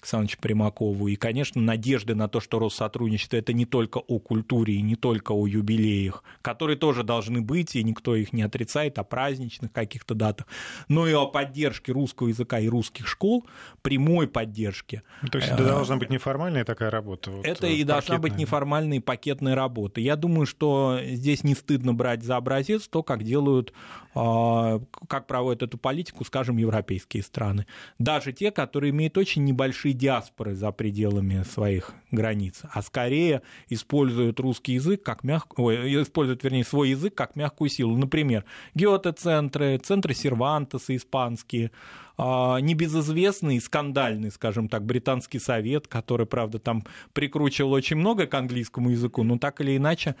[0.04, 1.08] Александровичу Примакову.
[1.08, 5.32] И, конечно, надежды на то, что Россотрудничество это не только о культуре и не только
[5.32, 10.46] о юбилеях, которые тоже должны быть, и никто их не отрицает, о праздничных каких-то датах,
[10.88, 13.46] но и о поддержке русского языка и русских школ,
[13.80, 15.02] прямой поддержке.
[15.30, 17.30] То есть это должна быть неформальная такая работа?
[17.30, 20.00] Вот, это и должна быть неформальная и пакетная работа.
[20.00, 23.72] Я думаю, что здесь не стыдно брать за образец то, как делают,
[24.14, 27.66] а, как проводят эту политику, скажем, европейские страны.
[27.98, 34.74] Даже те, которые имеют очень небольшие диаспоры за пределами своих границ, а скорее используют русский
[34.74, 37.96] язык как мягкую, используют, вернее, свой язык как мягкую силу.
[37.96, 38.44] Например,
[38.74, 41.70] Гёте-центры, центры Сервантеса испанские,
[42.16, 48.90] а, небезызвестный, скандальный, скажем так, британский совет, который, правда, там прикручивал очень много к английскому
[48.90, 50.14] языку, но так или иначе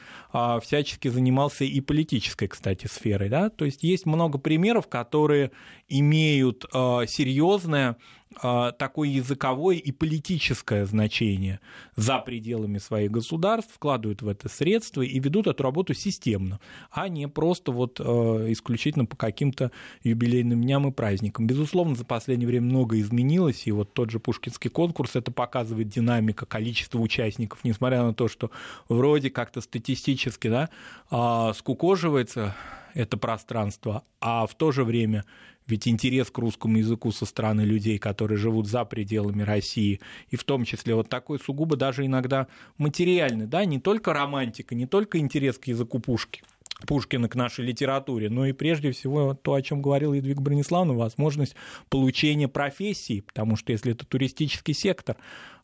[0.62, 3.28] всячески занимался и политической, кстати, сферой.
[3.28, 3.50] Да?
[3.50, 5.52] То есть есть много примеров, которые
[5.88, 7.96] имеют а, серьезное а,
[8.34, 11.60] такое языковое и политическое значение
[11.96, 17.28] за пределами своих государств, вкладывают в это средства и ведут эту работу системно, а не
[17.28, 19.70] просто вот а, исключительно по каким-то
[20.02, 21.46] юбилейным дням и праздникам.
[21.46, 26.46] Безусловно, за последнее время многое изменилось, и вот тот же Пушкинский конкурс, это показывает динамика,
[26.46, 28.50] количество участников, несмотря на то, что
[28.88, 30.70] вроде как-то статистически да,
[31.10, 32.54] а, скукоживается
[32.94, 35.24] это пространство, а в то же время
[35.66, 40.44] ведь интерес к русскому языку со стороны людей, которые живут за пределами России, и в
[40.44, 42.48] том числе вот такой сугубо даже иногда
[42.78, 46.42] материальный, да, не только романтика, не только интерес к языку Пушки,
[46.86, 51.54] Пушкина к нашей литературе, но и прежде всего то, о чем говорил Едвиг Брониславовна, возможность
[51.88, 55.16] получения профессии, потому что если это туристический сектор,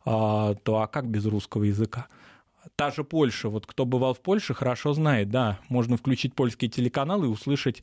[0.05, 2.09] а, то а как без русского языка?
[2.77, 7.25] Та же Польша, вот кто бывал в Польше, хорошо знает, да, можно включить польский телеканал
[7.25, 7.83] и услышать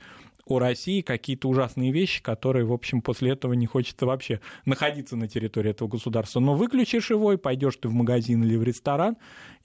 [0.49, 5.27] о России какие-то ужасные вещи, которые, в общем, после этого не хочется вообще находиться на
[5.27, 6.39] территории этого государства.
[6.39, 9.17] Но выключишь его и пойдешь ты в магазин или в ресторан,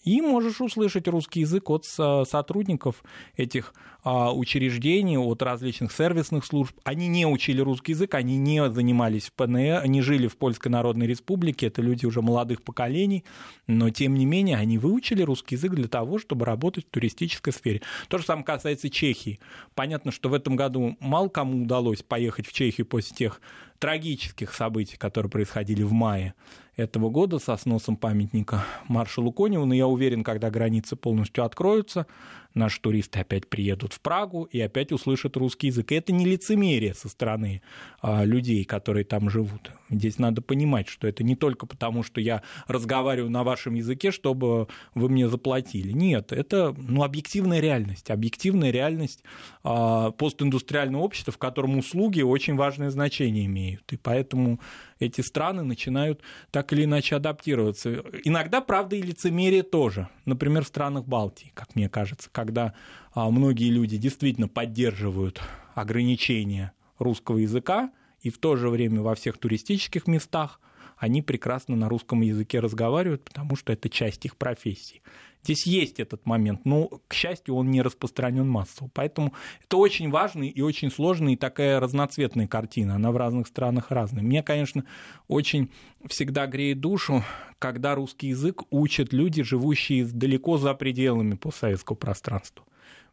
[0.05, 3.05] и можешь услышать русский язык от сотрудников
[3.37, 3.73] этих
[4.05, 6.77] а, учреждений, от различных сервисных служб.
[6.83, 11.07] Они не учили русский язык, они не занимались в ПНР, не жили в Польской Народной
[11.07, 13.25] Республике, это люди уже молодых поколений,
[13.69, 17.81] но тем не менее они выучили русский язык для того, чтобы работать в туристической сфере.
[18.09, 19.39] То же самое касается Чехии.
[19.77, 23.41] Понятно, что в этом году мало кому удалось поехать в Чехию после тех
[23.83, 26.35] трагических событий, которые происходили в мае
[26.77, 29.67] этого года со сносом памятника маршалу Коневу.
[29.67, 32.07] Но я уверен, когда границы полностью откроются,
[32.55, 35.93] наши туристы опять приедут в Прагу и опять услышат русский язык.
[35.93, 37.63] И это не лицемерие со стороны
[38.01, 39.73] а, людей, которые там живут.
[39.91, 44.69] Здесь надо понимать, что это не только потому, что я разговариваю на вашем языке, чтобы
[44.95, 45.93] вы мне заплатили.
[45.93, 48.11] Нет, это ну, объективная реальность.
[48.11, 49.23] Объективная реальность
[49.65, 53.72] а, постиндустриального общества, в котором услуги очень важное значение имеют.
[53.91, 54.61] И поэтому
[54.99, 58.03] эти страны начинают так или иначе адаптироваться.
[58.25, 60.09] Иногда, правда, и лицемерие тоже.
[60.25, 62.75] Например, в странах Балтии, как мне кажется, когда
[63.15, 65.41] а, многие люди действительно поддерживают
[65.75, 70.61] ограничения русского языка, и в то же время во всех туристических местах
[70.97, 75.03] они прекрасно на русском языке разговаривают, потому что это часть их профессии.
[75.43, 78.91] Здесь есть этот момент, но, к счастью, он не распространен массово.
[78.95, 79.33] Поэтому
[79.65, 82.95] это очень важный и очень сложная и такая разноцветная картина.
[82.95, 84.23] Она в разных странах разная.
[84.23, 84.85] Мне, конечно,
[85.27, 85.71] очень
[86.07, 87.25] всегда греет душу,
[87.59, 92.65] когда русский язык учат люди, живущие далеко за пределами постсоветского пространства.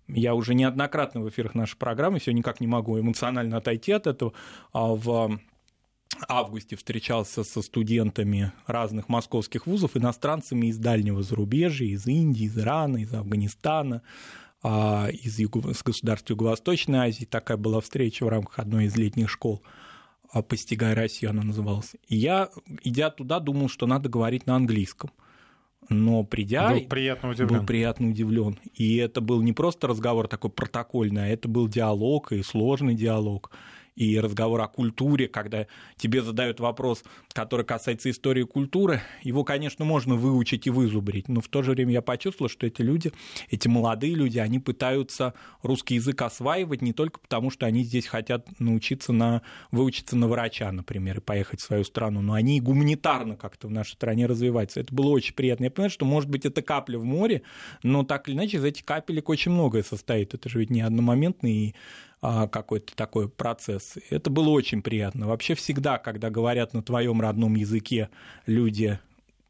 [0.07, 4.33] Я уже неоднократно в эфирах нашей программы, все никак не могу эмоционально отойти от этого,
[4.73, 5.39] а в
[6.27, 12.97] августе встречался со студентами разных московских вузов, иностранцами из дальнего зарубежья, из Индии, из Ирана,
[12.97, 14.01] из Афганистана,
[14.61, 15.71] а, из, Юго...
[15.71, 17.25] из государств Юго-Восточной Азии.
[17.25, 19.63] Такая была встреча в рамках одной из летних школ
[20.31, 21.95] а, «Постигая Россию» она называлась.
[22.07, 22.49] И я,
[22.83, 25.11] идя туда, думал, что надо говорить на английском.
[25.89, 26.73] но придя...
[26.73, 27.59] Был приятно удивлен.
[27.59, 28.59] Был приятно удивлен.
[28.73, 33.51] И это был не просто разговор такой протокольный, а это был диалог и сложный диалог
[33.99, 40.15] и разговор о культуре, когда тебе задают вопрос, который касается истории культуры, его, конечно, можно
[40.15, 43.11] выучить и вызубрить, но в то же время я почувствовал, что эти люди,
[43.49, 48.47] эти молодые люди, они пытаются русский язык осваивать не только потому, что они здесь хотят
[48.57, 53.35] научиться на, выучиться на врача, например, и поехать в свою страну, но они и гуманитарно
[53.35, 54.79] как-то в нашей стране развиваются.
[54.79, 55.65] Это было очень приятно.
[55.65, 57.41] Я понимаю, что, может быть, это капля в море,
[57.83, 60.33] но так или иначе из этих капелек очень многое состоит.
[60.33, 63.97] Это же ведь не одномоментный а, какой-то такой процесс.
[64.09, 65.27] Это было очень приятно.
[65.27, 68.09] Вообще всегда, когда говорят на твоем родном языке
[68.45, 68.99] люди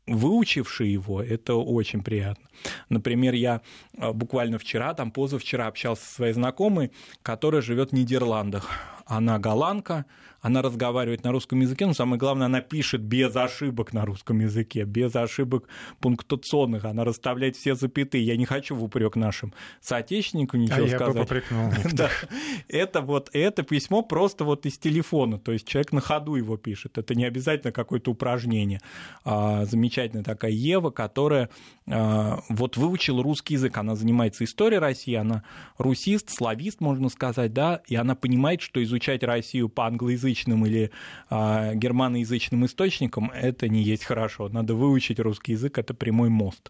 [0.09, 2.47] выучившие его, это очень приятно.
[2.89, 3.61] Например, я
[3.97, 8.69] а, буквально вчера, там позавчера общался со своей знакомой, которая живет в Нидерландах.
[9.09, 10.05] Она голландка,
[10.39, 14.83] она разговаривает на русском языке, но самое главное, она пишет без ошибок на русском языке,
[14.83, 15.67] без ошибок
[15.99, 18.23] пунктуационных, она расставляет все запятые.
[18.23, 21.01] Я не хочу в упрек нашим соотечественникам ничего а сказать.
[21.01, 21.71] Я бы попрекнул.
[21.93, 22.09] да.
[22.67, 26.99] Это вот это письмо просто вот из телефона, то есть человек на ходу его пишет.
[26.99, 28.79] Это не обязательно какое-то упражнение.
[29.25, 31.49] А, замечательная такая Ева, которая
[31.87, 35.43] а, вот выучила русский язык, она занимается историей России, она
[35.79, 40.91] русист, славист, можно сказать, да, и она понимает, что изучать Россию по русскоязычным или
[41.29, 44.49] а, германоязычным источникам, это не есть хорошо.
[44.49, 46.69] Надо выучить русский язык, это прямой мост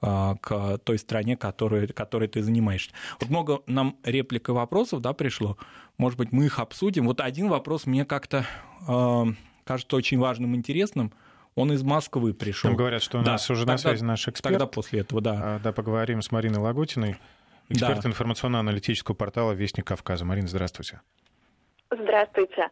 [0.00, 2.92] а, к той стране, которой, которой ты занимаешься.
[3.20, 5.56] Вот много нам реплик и вопросов да, пришло.
[5.98, 7.06] Может быть, мы их обсудим.
[7.06, 8.46] Вот один вопрос мне как-то
[8.88, 9.24] э,
[9.64, 11.12] кажется очень важным, интересным.
[11.54, 12.70] Он из Москвы пришел.
[12.70, 14.54] Там говорят, что у нас да, уже тогда, на связи наш эксперт.
[14.54, 15.40] Тогда после этого, да.
[15.42, 17.16] А, да, поговорим с Мариной Лагутиной,
[17.68, 18.08] эксперт да.
[18.08, 20.24] информационно-аналитического портала «Вестник Кавказа».
[20.24, 21.00] Марина, здравствуйте.
[21.94, 22.70] Здравствуйте.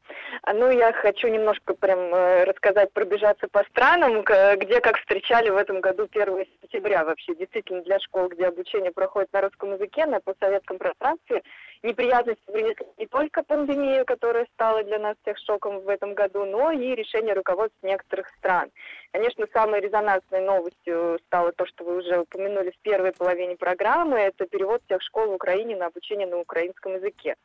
[0.50, 5.82] Ну, я хочу немножко прям э, рассказать, пробежаться по странам, где как встречали в этом
[5.82, 7.34] году 1 сентября вообще.
[7.34, 11.42] Действительно, для школ, где обучение проходит на русском языке, на постсоветском пространстве,
[11.82, 16.72] неприятности принесли не только пандемию, которая стала для нас всех шоком в этом году, но
[16.72, 18.70] и решение руководств некоторых стран.
[19.12, 24.46] Конечно, самой резонансной новостью стало то, что вы уже упомянули в первой половине программы, это
[24.46, 27.36] перевод всех школ в Украине на обучение на украинском языке.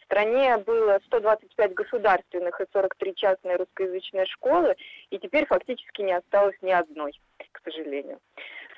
[0.00, 4.76] В стране было 125 государственных и 43 частные русскоязычные школы,
[5.10, 7.12] и теперь фактически не осталось ни одной,
[7.52, 8.18] к сожалению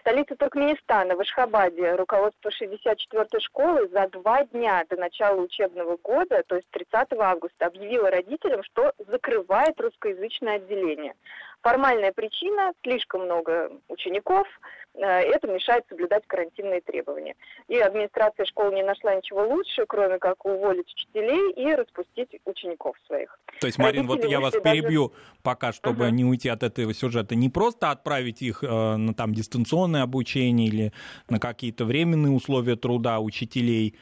[0.03, 6.57] столице Туркменистана, в Ашхабаде, руководство 64-й школы за два дня до начала учебного года, то
[6.57, 11.15] есть 30 августа, объявило родителям, что закрывает русскоязычное отделение.
[11.63, 14.49] Формальная причина– слишком много учеников,
[14.95, 17.37] э, это мешает соблюдать карантинные требования.
[17.69, 23.39] И администрация школы не нашла ничего лучше, кроме как уволить учителей и распустить учеников своих.
[23.61, 25.21] То есть, Марин, Родители вот я вас перебью даже...
[25.45, 26.11] пока, чтобы uh-huh.
[26.11, 27.37] не уйти от этого сюжета.
[27.37, 30.93] Не просто отправить их э, на там дистанционное обучение или
[31.29, 33.97] на какие-то временные условия труда учителей,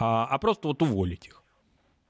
[0.00, 1.41] а, а просто вот уволить их.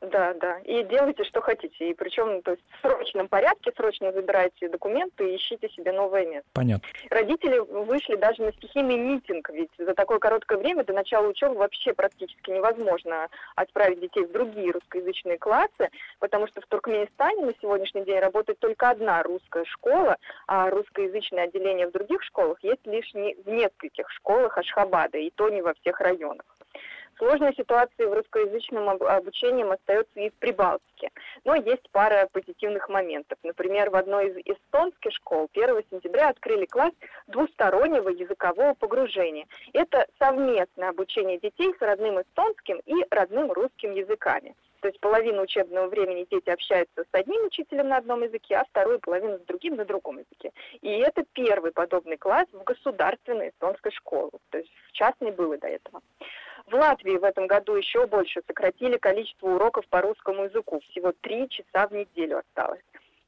[0.02, 0.58] Да, да.
[0.64, 1.90] И делайте, что хотите.
[1.90, 6.48] И причем то есть, в срочном порядке, срочно забирайте документы и ищите себе новое место.
[6.52, 6.88] Понятно.
[7.08, 11.94] Родители вышли даже на стихийный митинг, ведь за такое короткое время до начала учебы вообще
[11.94, 18.18] практически невозможно отправить детей в другие русскоязычные классы, потому что в Туркменистане на сегодняшний день
[18.18, 20.16] работает только одна русская школа,
[20.48, 25.48] а русскоязычное отделение в других школах есть лишь не в нескольких школах Ашхабада, и то
[25.48, 26.44] не во всех районах.
[27.18, 31.10] Сложная ситуация в русскоязычном обучении остается и в Прибалтике.
[31.44, 33.38] Но есть пара позитивных моментов.
[33.42, 36.92] Например, в одной из эстонских школ 1 сентября открыли класс
[37.26, 39.46] двустороннего языкового погружения.
[39.72, 44.54] Это совместное обучение детей с родным эстонским и родным русским языками.
[44.82, 48.98] То есть половину учебного времени дети общаются с одним учителем на одном языке, а вторую
[48.98, 50.50] половину с другим на другом языке.
[50.80, 54.32] И это первый подобный класс в государственной эстонской школе.
[54.50, 56.00] То есть в частной было до этого.
[56.66, 60.80] В Латвии в этом году еще больше сократили количество уроков по русскому языку.
[60.90, 62.82] Всего три часа в неделю осталось.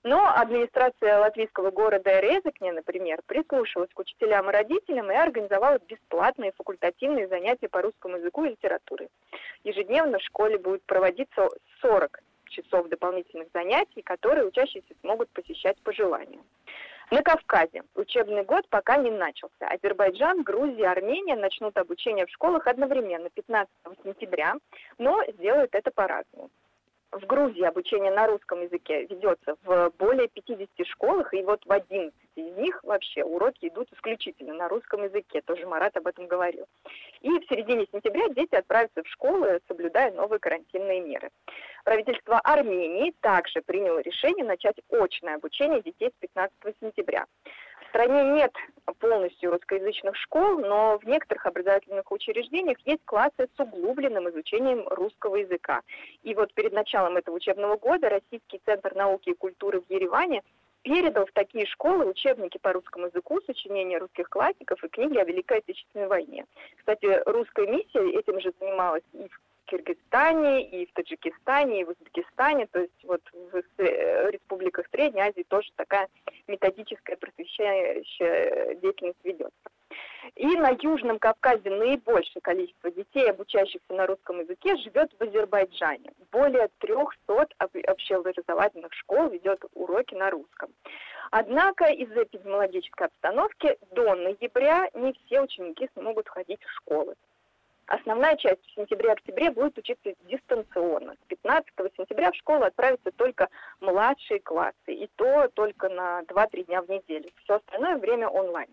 [0.04, 7.26] Но администрация латвийского города Резекне, например, прислушалась к учителям и родителям и организовала бесплатные факультативные
[7.26, 9.08] занятия по русскому языку и литературе.
[9.64, 11.48] Ежедневно в школе будет проводиться
[11.80, 16.42] 40 часов дополнительных занятий, которые учащиеся смогут посещать по желанию.
[17.10, 19.68] На Кавказе учебный год пока не начался.
[19.68, 23.72] Азербайджан, Грузия, Армения начнут обучение в школах одновременно 15
[24.04, 24.54] сентября,
[24.98, 26.50] но сделают это по-разному.
[27.14, 32.12] В Грузии обучение на русском языке ведется в более 50 школах, и вот в 11
[32.34, 35.40] из них вообще уроки идут исключительно на русском языке.
[35.42, 36.66] Тоже Марат об этом говорил.
[37.20, 41.30] И в середине сентября дети отправятся в школы, соблюдая новые карантинные меры.
[41.84, 47.26] Правительство Армении также приняло решение начать очное обучение детей с 15 сентября.
[47.94, 48.52] Стране нет
[48.98, 55.82] полностью русскоязычных школ, но в некоторых образовательных учреждениях есть классы с углубленным изучением русского языка.
[56.24, 60.42] И вот перед началом этого учебного года Российский центр науки и культуры в Ереване
[60.82, 65.58] передал в такие школы учебники по русскому языку, сочинения русских классиков и книги о Великой
[65.58, 66.46] Отечественной войне.
[66.78, 72.66] Кстати, русская миссия этим же занималась и в Киргизстане, и в Таджикистане, и в Узбекистане,
[72.66, 76.08] то есть вот в э, республиках Средней Азии тоже такая
[76.46, 79.70] методическая просвещающая деятельность ведется.
[80.36, 86.12] И на Южном Кавказе наибольшее количество детей, обучающихся на русском языке, живет в Азербайджане.
[86.32, 87.46] Более 300
[87.86, 90.70] общеобразовательных школ ведет уроки на русском.
[91.30, 97.14] Однако из-за эпидемиологической обстановки до ноября не все ученики смогут ходить в школы.
[97.86, 101.14] Основная часть в сентябре-октябре будет учиться дистанционно.
[101.14, 103.48] С 15 сентября в школу отправятся только
[103.80, 107.30] младшие классы, и то только на 2-3 дня в неделю.
[107.44, 108.68] Все остальное время онлайн.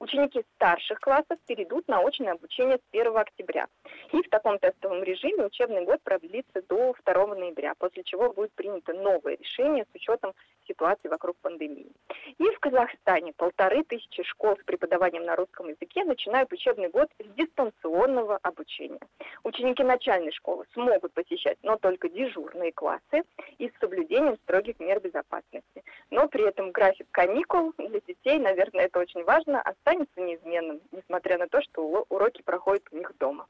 [0.00, 3.66] Ученики старших классов перейдут на очное обучение с 1 октября.
[4.12, 8.94] И в таком тестовом режиме учебный год продлится до 2 ноября, после чего будет принято
[8.94, 10.32] новое решение с учетом
[10.66, 11.92] ситуации вокруг пандемии.
[12.38, 17.26] И в Казахстане полторы тысячи школ с преподаванием на русском языке начинают учебный год с
[17.34, 19.00] дистанционного обучения.
[19.42, 23.24] Ученики начальной школы смогут посещать, но только дежурные классы
[23.58, 25.84] и с соблюдением строгих мер безопасности.
[26.10, 29.60] Но при этом график каникул для детей, наверное, это очень важно,
[29.90, 33.46] останется неизменным, несмотря на то, что уроки проходят у них дома.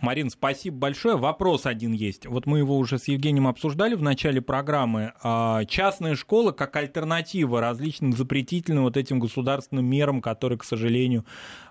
[0.00, 1.16] Марин, спасибо большое.
[1.16, 2.26] Вопрос один есть.
[2.26, 5.12] Вот мы его уже с Евгением обсуждали в начале программы.
[5.22, 11.24] А, частная школа как альтернатива различным запретительным вот этим государственным мерам, которые, к сожалению,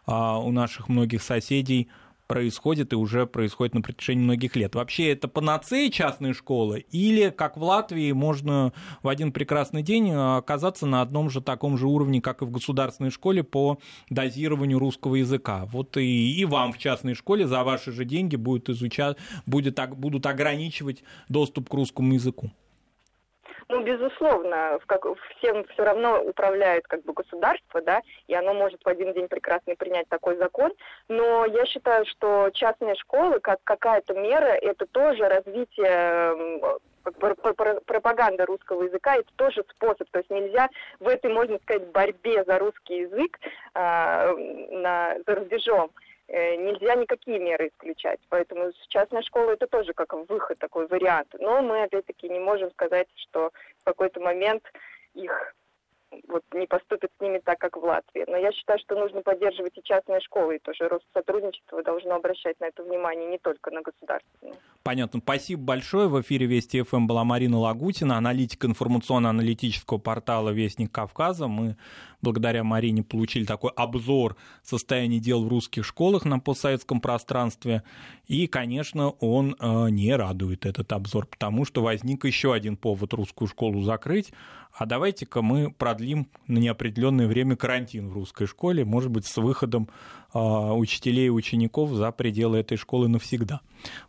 [0.05, 1.89] а, у наших многих соседей
[2.30, 4.76] происходит и уже происходит на протяжении многих лет.
[4.76, 8.72] Вообще это панацея частной школы или, как в Латвии, можно
[9.02, 13.10] в один прекрасный день оказаться на одном же таком же уровне, как и в государственной
[13.10, 13.80] школе по
[14.12, 15.66] дозированию русского языка.
[15.66, 19.18] Вот и, и вам в частной школе за ваши же деньги будет изучать,
[19.48, 22.52] будет, будут ограничивать доступ к русскому языку.
[23.72, 25.05] Ну, безусловно, в как,
[25.38, 29.76] всем все равно управляет как бы государство, да, и оно может в один день прекрасно
[29.76, 30.74] принять такой закон,
[31.07, 36.80] но я считаю, что частные школы, как какая-то мера, это тоже развитие
[37.86, 40.09] пропаганда русского языка это тоже способ.
[40.09, 40.67] То есть нельзя
[40.99, 43.39] в этой, можно сказать, борьбе за русский язык
[43.76, 44.34] э,
[44.72, 45.91] на, за рубежом
[46.30, 48.20] нельзя никакие меры исключать.
[48.30, 51.34] Поэтому частная школа это тоже как выход, такой вариант.
[51.40, 54.64] Но мы, опять-таки, не можем сказать, что в какой-то момент
[55.14, 55.56] их
[56.28, 58.24] вот не поступит с ними так, как в Латвии.
[58.28, 62.66] Но я считаю, что нужно поддерживать и частные школы, и тоже Россотрудничество должно обращать на
[62.66, 64.55] это внимание, не только на государственные.
[64.84, 65.20] Понятно.
[65.20, 66.07] Спасибо большое.
[66.07, 71.47] В эфире Вести ФМ была Марина Лагутина, аналитик информационно-аналитического портала «Вестник Кавказа».
[71.47, 71.76] Мы
[72.22, 77.84] благодаря Марине получили такой обзор состояния дел в русских школах на постсоветском пространстве.
[78.28, 83.47] И, конечно, он э, не радует этот обзор, потому что возник еще один повод русскую
[83.47, 84.32] школу закрыть.
[84.72, 89.89] А давайте-ка мы продлим на неопределенное время карантин в русской школе, может быть, с выходом
[90.34, 93.61] э, учителей и учеников за пределы этой школы навсегда.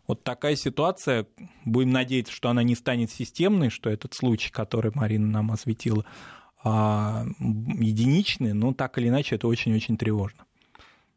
[0.07, 1.27] Вот такая ситуация.
[1.65, 6.05] Будем надеяться, что она не станет системной, что этот случай, который Марина нам осветила,
[6.63, 10.45] а, единичные, но так или иначе это очень-очень тревожно.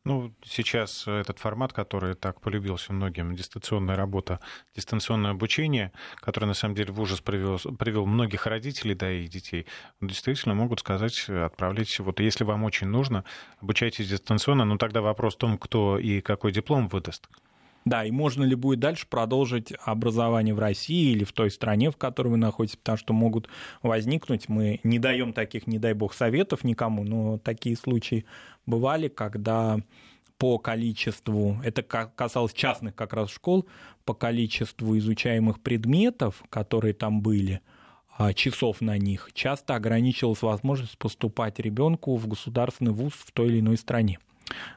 [0.06, 4.38] Ну, сейчас этот формат, который так полюбился многим, дистанционная работа,
[4.76, 9.64] дистанционное обучение, которое, на самом деле, в ужас привел, привел многих родителей, да, и детей,
[10.02, 13.24] действительно могут сказать, отправлять, вот если вам очень нужно,
[13.62, 17.26] обучайтесь дистанционно, но тогда вопрос в том, кто и какой диплом выдаст.
[17.84, 21.96] Да, и можно ли будет дальше продолжить образование в России или в той стране, в
[21.96, 23.48] которой вы находитесь, потому что могут
[23.82, 28.24] возникнуть, мы не даем таких, не дай бог, советов никому, но такие случаи
[28.64, 29.80] бывали, когда
[30.38, 33.66] по количеству, это касалось частных как раз школ,
[34.04, 37.60] по количеству изучаемых предметов, которые там были,
[38.16, 43.60] а, часов на них, часто ограничивалась возможность поступать ребенку в государственный вуз в той или
[43.60, 44.18] иной стране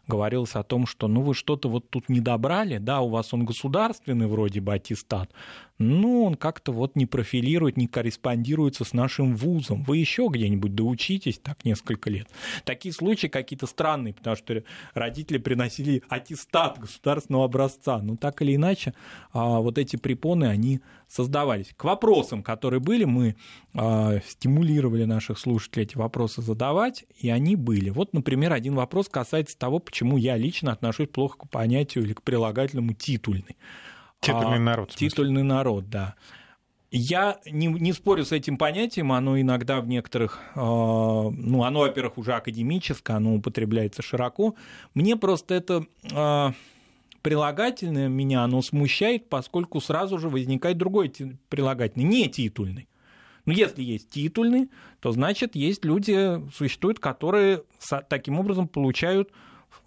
[0.08, 3.46] говорилось о том, что ну вы что-то вот тут не добрали, да, у вас он
[3.46, 5.32] государственный вроде бы аттестат,
[5.80, 9.84] ну, он как-то вот не профилирует, не корреспондируется с нашим вузом.
[9.84, 12.28] Вы еще где-нибудь доучитесь так несколько лет.
[12.64, 14.64] Такие случаи какие-то странные, потому что
[14.96, 18.00] родители приносили аттестат государственного образца.
[18.00, 18.96] Но так или иначе,
[19.34, 21.74] а, вот эти препоны, они создавались.
[21.76, 23.36] К вопросам, которые были, мы
[23.74, 27.90] а, стимулировали наших слушателей эти вопросы задавать, и они были.
[27.90, 32.22] Вот, например, один вопрос касается того, почему я лично отношусь плохо к понятию или к
[32.22, 33.58] прилагательному титульный.
[34.20, 34.96] Титульный а, народ.
[34.96, 36.16] Титульный народ, да.
[36.90, 42.18] Я не, не спорю с этим понятием, оно иногда в некоторых, э, ну, оно, во-первых,
[42.18, 44.56] уже академическое, оно употребляется широко.
[44.94, 46.52] Мне просто это э,
[47.28, 51.12] прилагательное меня, оно смущает, поскольку сразу же возникает другой
[51.50, 52.88] прилагательный, не титульный.
[53.46, 54.70] Но если есть титульный,
[55.02, 57.64] то значит есть люди, существуют, которые
[58.08, 59.30] таким образом получают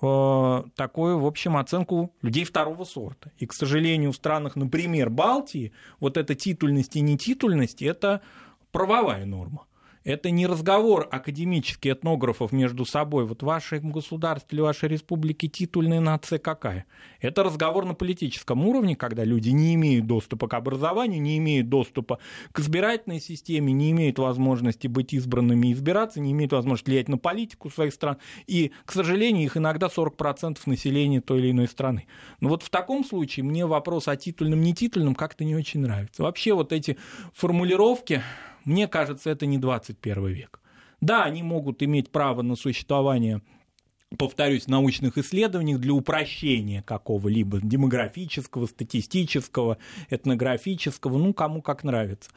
[0.03, 3.31] Э, такую, в общем, оценку людей второго сорта.
[3.39, 8.23] И, к сожалению, в странах, например, Балтии, вот эта титульность и нетитульность– это
[8.73, 9.67] правовая норма.
[10.03, 13.27] Это не разговор академических этнографов между собой.
[13.27, 16.87] Вот ваше государство или вашей республики титульная нация какая?
[17.21, 22.19] Это разговор на политическом уровне, когда люди не имеют доступа к образованию, не имеют доступа
[22.53, 27.19] к избирательной системе, не имеют возможности быть избранными и избираться, не имеют возможности влиять на
[27.19, 28.17] политику своих стран.
[28.47, 32.07] И, к сожалению, их иногда 40% населения той или иной страны.
[32.41, 36.23] Но вот в таком случае мне вопрос о титульном, не титульном как-то не очень нравится.
[36.23, 36.97] Вообще вот эти
[37.35, 38.23] формулировки,
[38.65, 40.61] мне кажется, это не 21 век.
[41.01, 43.41] Да, они могут иметь право на существование
[44.19, 52.31] повторюсь, научных исследованиях для упрощения какого-либо демографического, статистического, этнографического, ну, кому как нравится.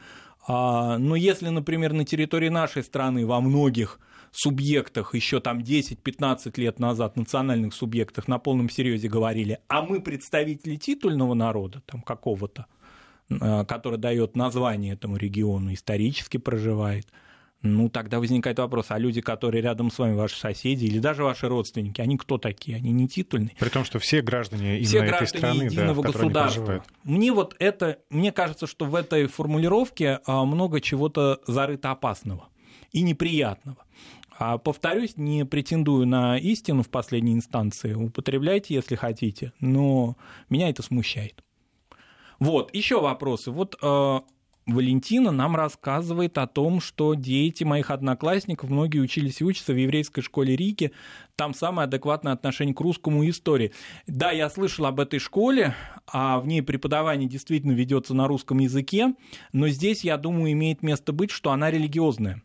[0.46, 3.98] А, но если, например, на территории нашей страны во многих
[4.30, 10.76] субъектах еще там 10-15 лет назад, национальных субъектах на полном серьезе говорили, а мы представители
[10.76, 12.66] титульного народа, там какого-то,
[13.28, 17.06] который дает название этому региону, исторически проживает,
[17.64, 21.48] ну, тогда возникает вопрос, а люди, которые рядом с вами, ваши соседи или даже ваши
[21.48, 22.76] родственники, они кто такие?
[22.76, 23.56] Они не титульные.
[23.58, 26.84] При том, что все граждане именно все этой граждане страны, единого да, государства.
[27.04, 32.48] Мне вот это, мне кажется, что в этой формулировке а, много чего-то зарыто опасного
[32.92, 33.78] и неприятного.
[34.36, 37.94] А повторюсь, не претендую на истину в последней инстанции.
[37.94, 40.18] Употребляйте, если хотите, но
[40.50, 41.42] меня это смущает.
[42.44, 43.50] Вот, еще вопросы.
[43.50, 44.20] Вот э,
[44.66, 50.20] Валентина нам рассказывает о том, что дети моих одноклассников, многие учились и учатся в еврейской
[50.20, 50.92] школе Риги,
[51.36, 53.72] там самое адекватное отношение к русскому истории.
[54.06, 55.74] Да, я слышал об этой школе,
[56.06, 59.14] а в ней преподавание действительно ведется на русском языке,
[59.54, 62.42] но здесь, я думаю, имеет место быть, что она религиозная.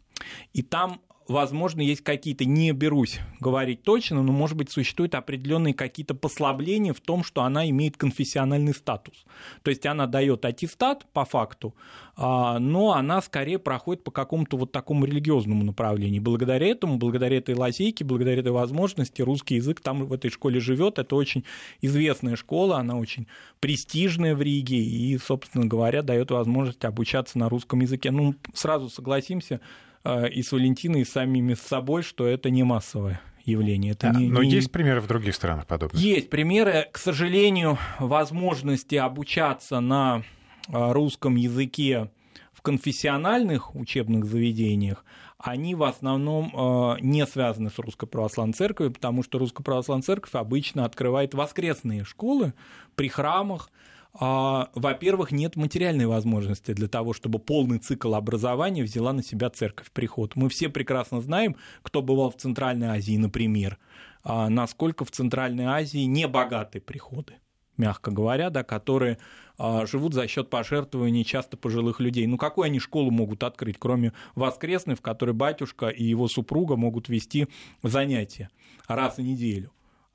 [0.53, 6.15] И там возможно, есть какие-то, не берусь говорить точно, но, может быть, существуют определенные какие-то
[6.15, 9.25] послабления в том, что она имеет конфессиональный статус.
[9.63, 11.75] То есть она дает аттестат по факту,
[12.17, 16.21] а, но она скорее проходит по какому-то вот такому религиозному направлению.
[16.21, 20.99] Благодаря этому, благодаря этой лазейке, благодаря этой возможности русский язык там в этой школе живет.
[20.99, 21.45] Это очень
[21.81, 23.27] известная школа, она очень
[23.59, 28.11] престижная в Риге и, собственно говоря, дает возможность обучаться на русском языке.
[28.11, 29.61] Ну, сразу согласимся,
[30.05, 33.93] и с Валентиной, и самими с собой, что это не массовое явление.
[33.93, 34.51] Это да, не, но не...
[34.51, 36.01] есть примеры в других странах подобных?
[36.01, 36.87] Есть примеры.
[36.91, 40.23] К сожалению, возможности обучаться на
[40.67, 42.09] а, русском языке
[42.53, 45.05] в конфессиональных учебных заведениях,
[45.37, 50.35] они в основном э, не связаны с Русской Православной Церковью, потому что Русская Православная Церковь
[50.35, 52.53] обычно открывает воскресные школы
[52.95, 53.79] при храмах, а,
[54.13, 60.35] во-первых, нет материальной возможности для того, чтобы полный цикл образования взяла на себя церковь приход.
[60.35, 63.77] Мы все прекрасно знаем, кто бывал в Центральной Азии, например,
[64.23, 67.35] а, насколько в Центральной Азии небогатые приходы
[67.79, 69.17] мягко говоря, да, которые
[69.57, 72.27] а, живут за счет пожертвований часто пожилых людей.
[72.27, 77.09] Ну, какую они школу могут открыть, кроме воскресной, в которой батюшка и его супруга могут
[77.09, 77.47] вести
[77.81, 78.49] занятия
[78.87, 79.71] раз в неделю?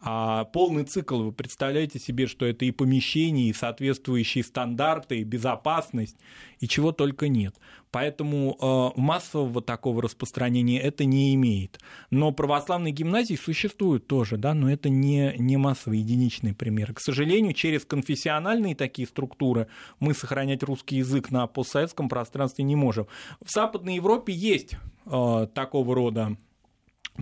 [0.07, 6.19] А полный цикл, вы представляете себе, что это и помещение, и соответствующие стандарты, и безопасность,
[6.61, 7.57] и чего только нет.
[7.91, 11.81] Поэтому э, массового такого распространения это не имеет.
[12.11, 16.93] Но православные гимназии существуют тоже, да, но это не, не массовые единичные примеры.
[16.93, 19.69] К сожалению, через конфессиональные такие структуры
[20.01, 23.07] мы сохранять русский язык на постсоветском пространстве не можем.
[23.43, 24.77] В Западной Европе есть
[25.07, 26.37] э, такого рода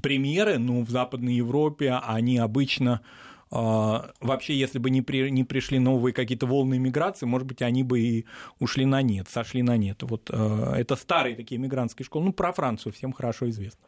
[0.01, 3.03] премьеры, ну, в Западной Европе они обычно
[3.51, 7.83] а, вообще, если бы не, при, не пришли новые какие-то волны миграции, может быть, они
[7.83, 8.25] бы и
[8.59, 10.03] ушли на нет, сошли на нет.
[10.03, 12.25] Вот а, это старые такие мигрантские школы.
[12.25, 13.87] Ну, про Францию всем хорошо известно.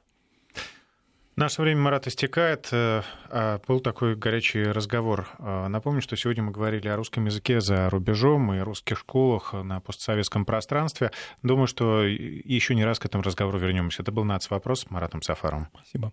[1.36, 2.68] Наше время, Марат, истекает.
[2.70, 5.28] Э, а, был такой горячий разговор.
[5.38, 10.44] Напомню, что сегодня мы говорили о русском языке за рубежом и русских школах на постсоветском
[10.44, 11.10] пространстве.
[11.42, 14.02] Думаю, что еще не раз к этому разговору вернемся.
[14.02, 15.68] Это был НАЦ-вопрос с Маратом Сафаровым.
[15.74, 16.12] Спасибо.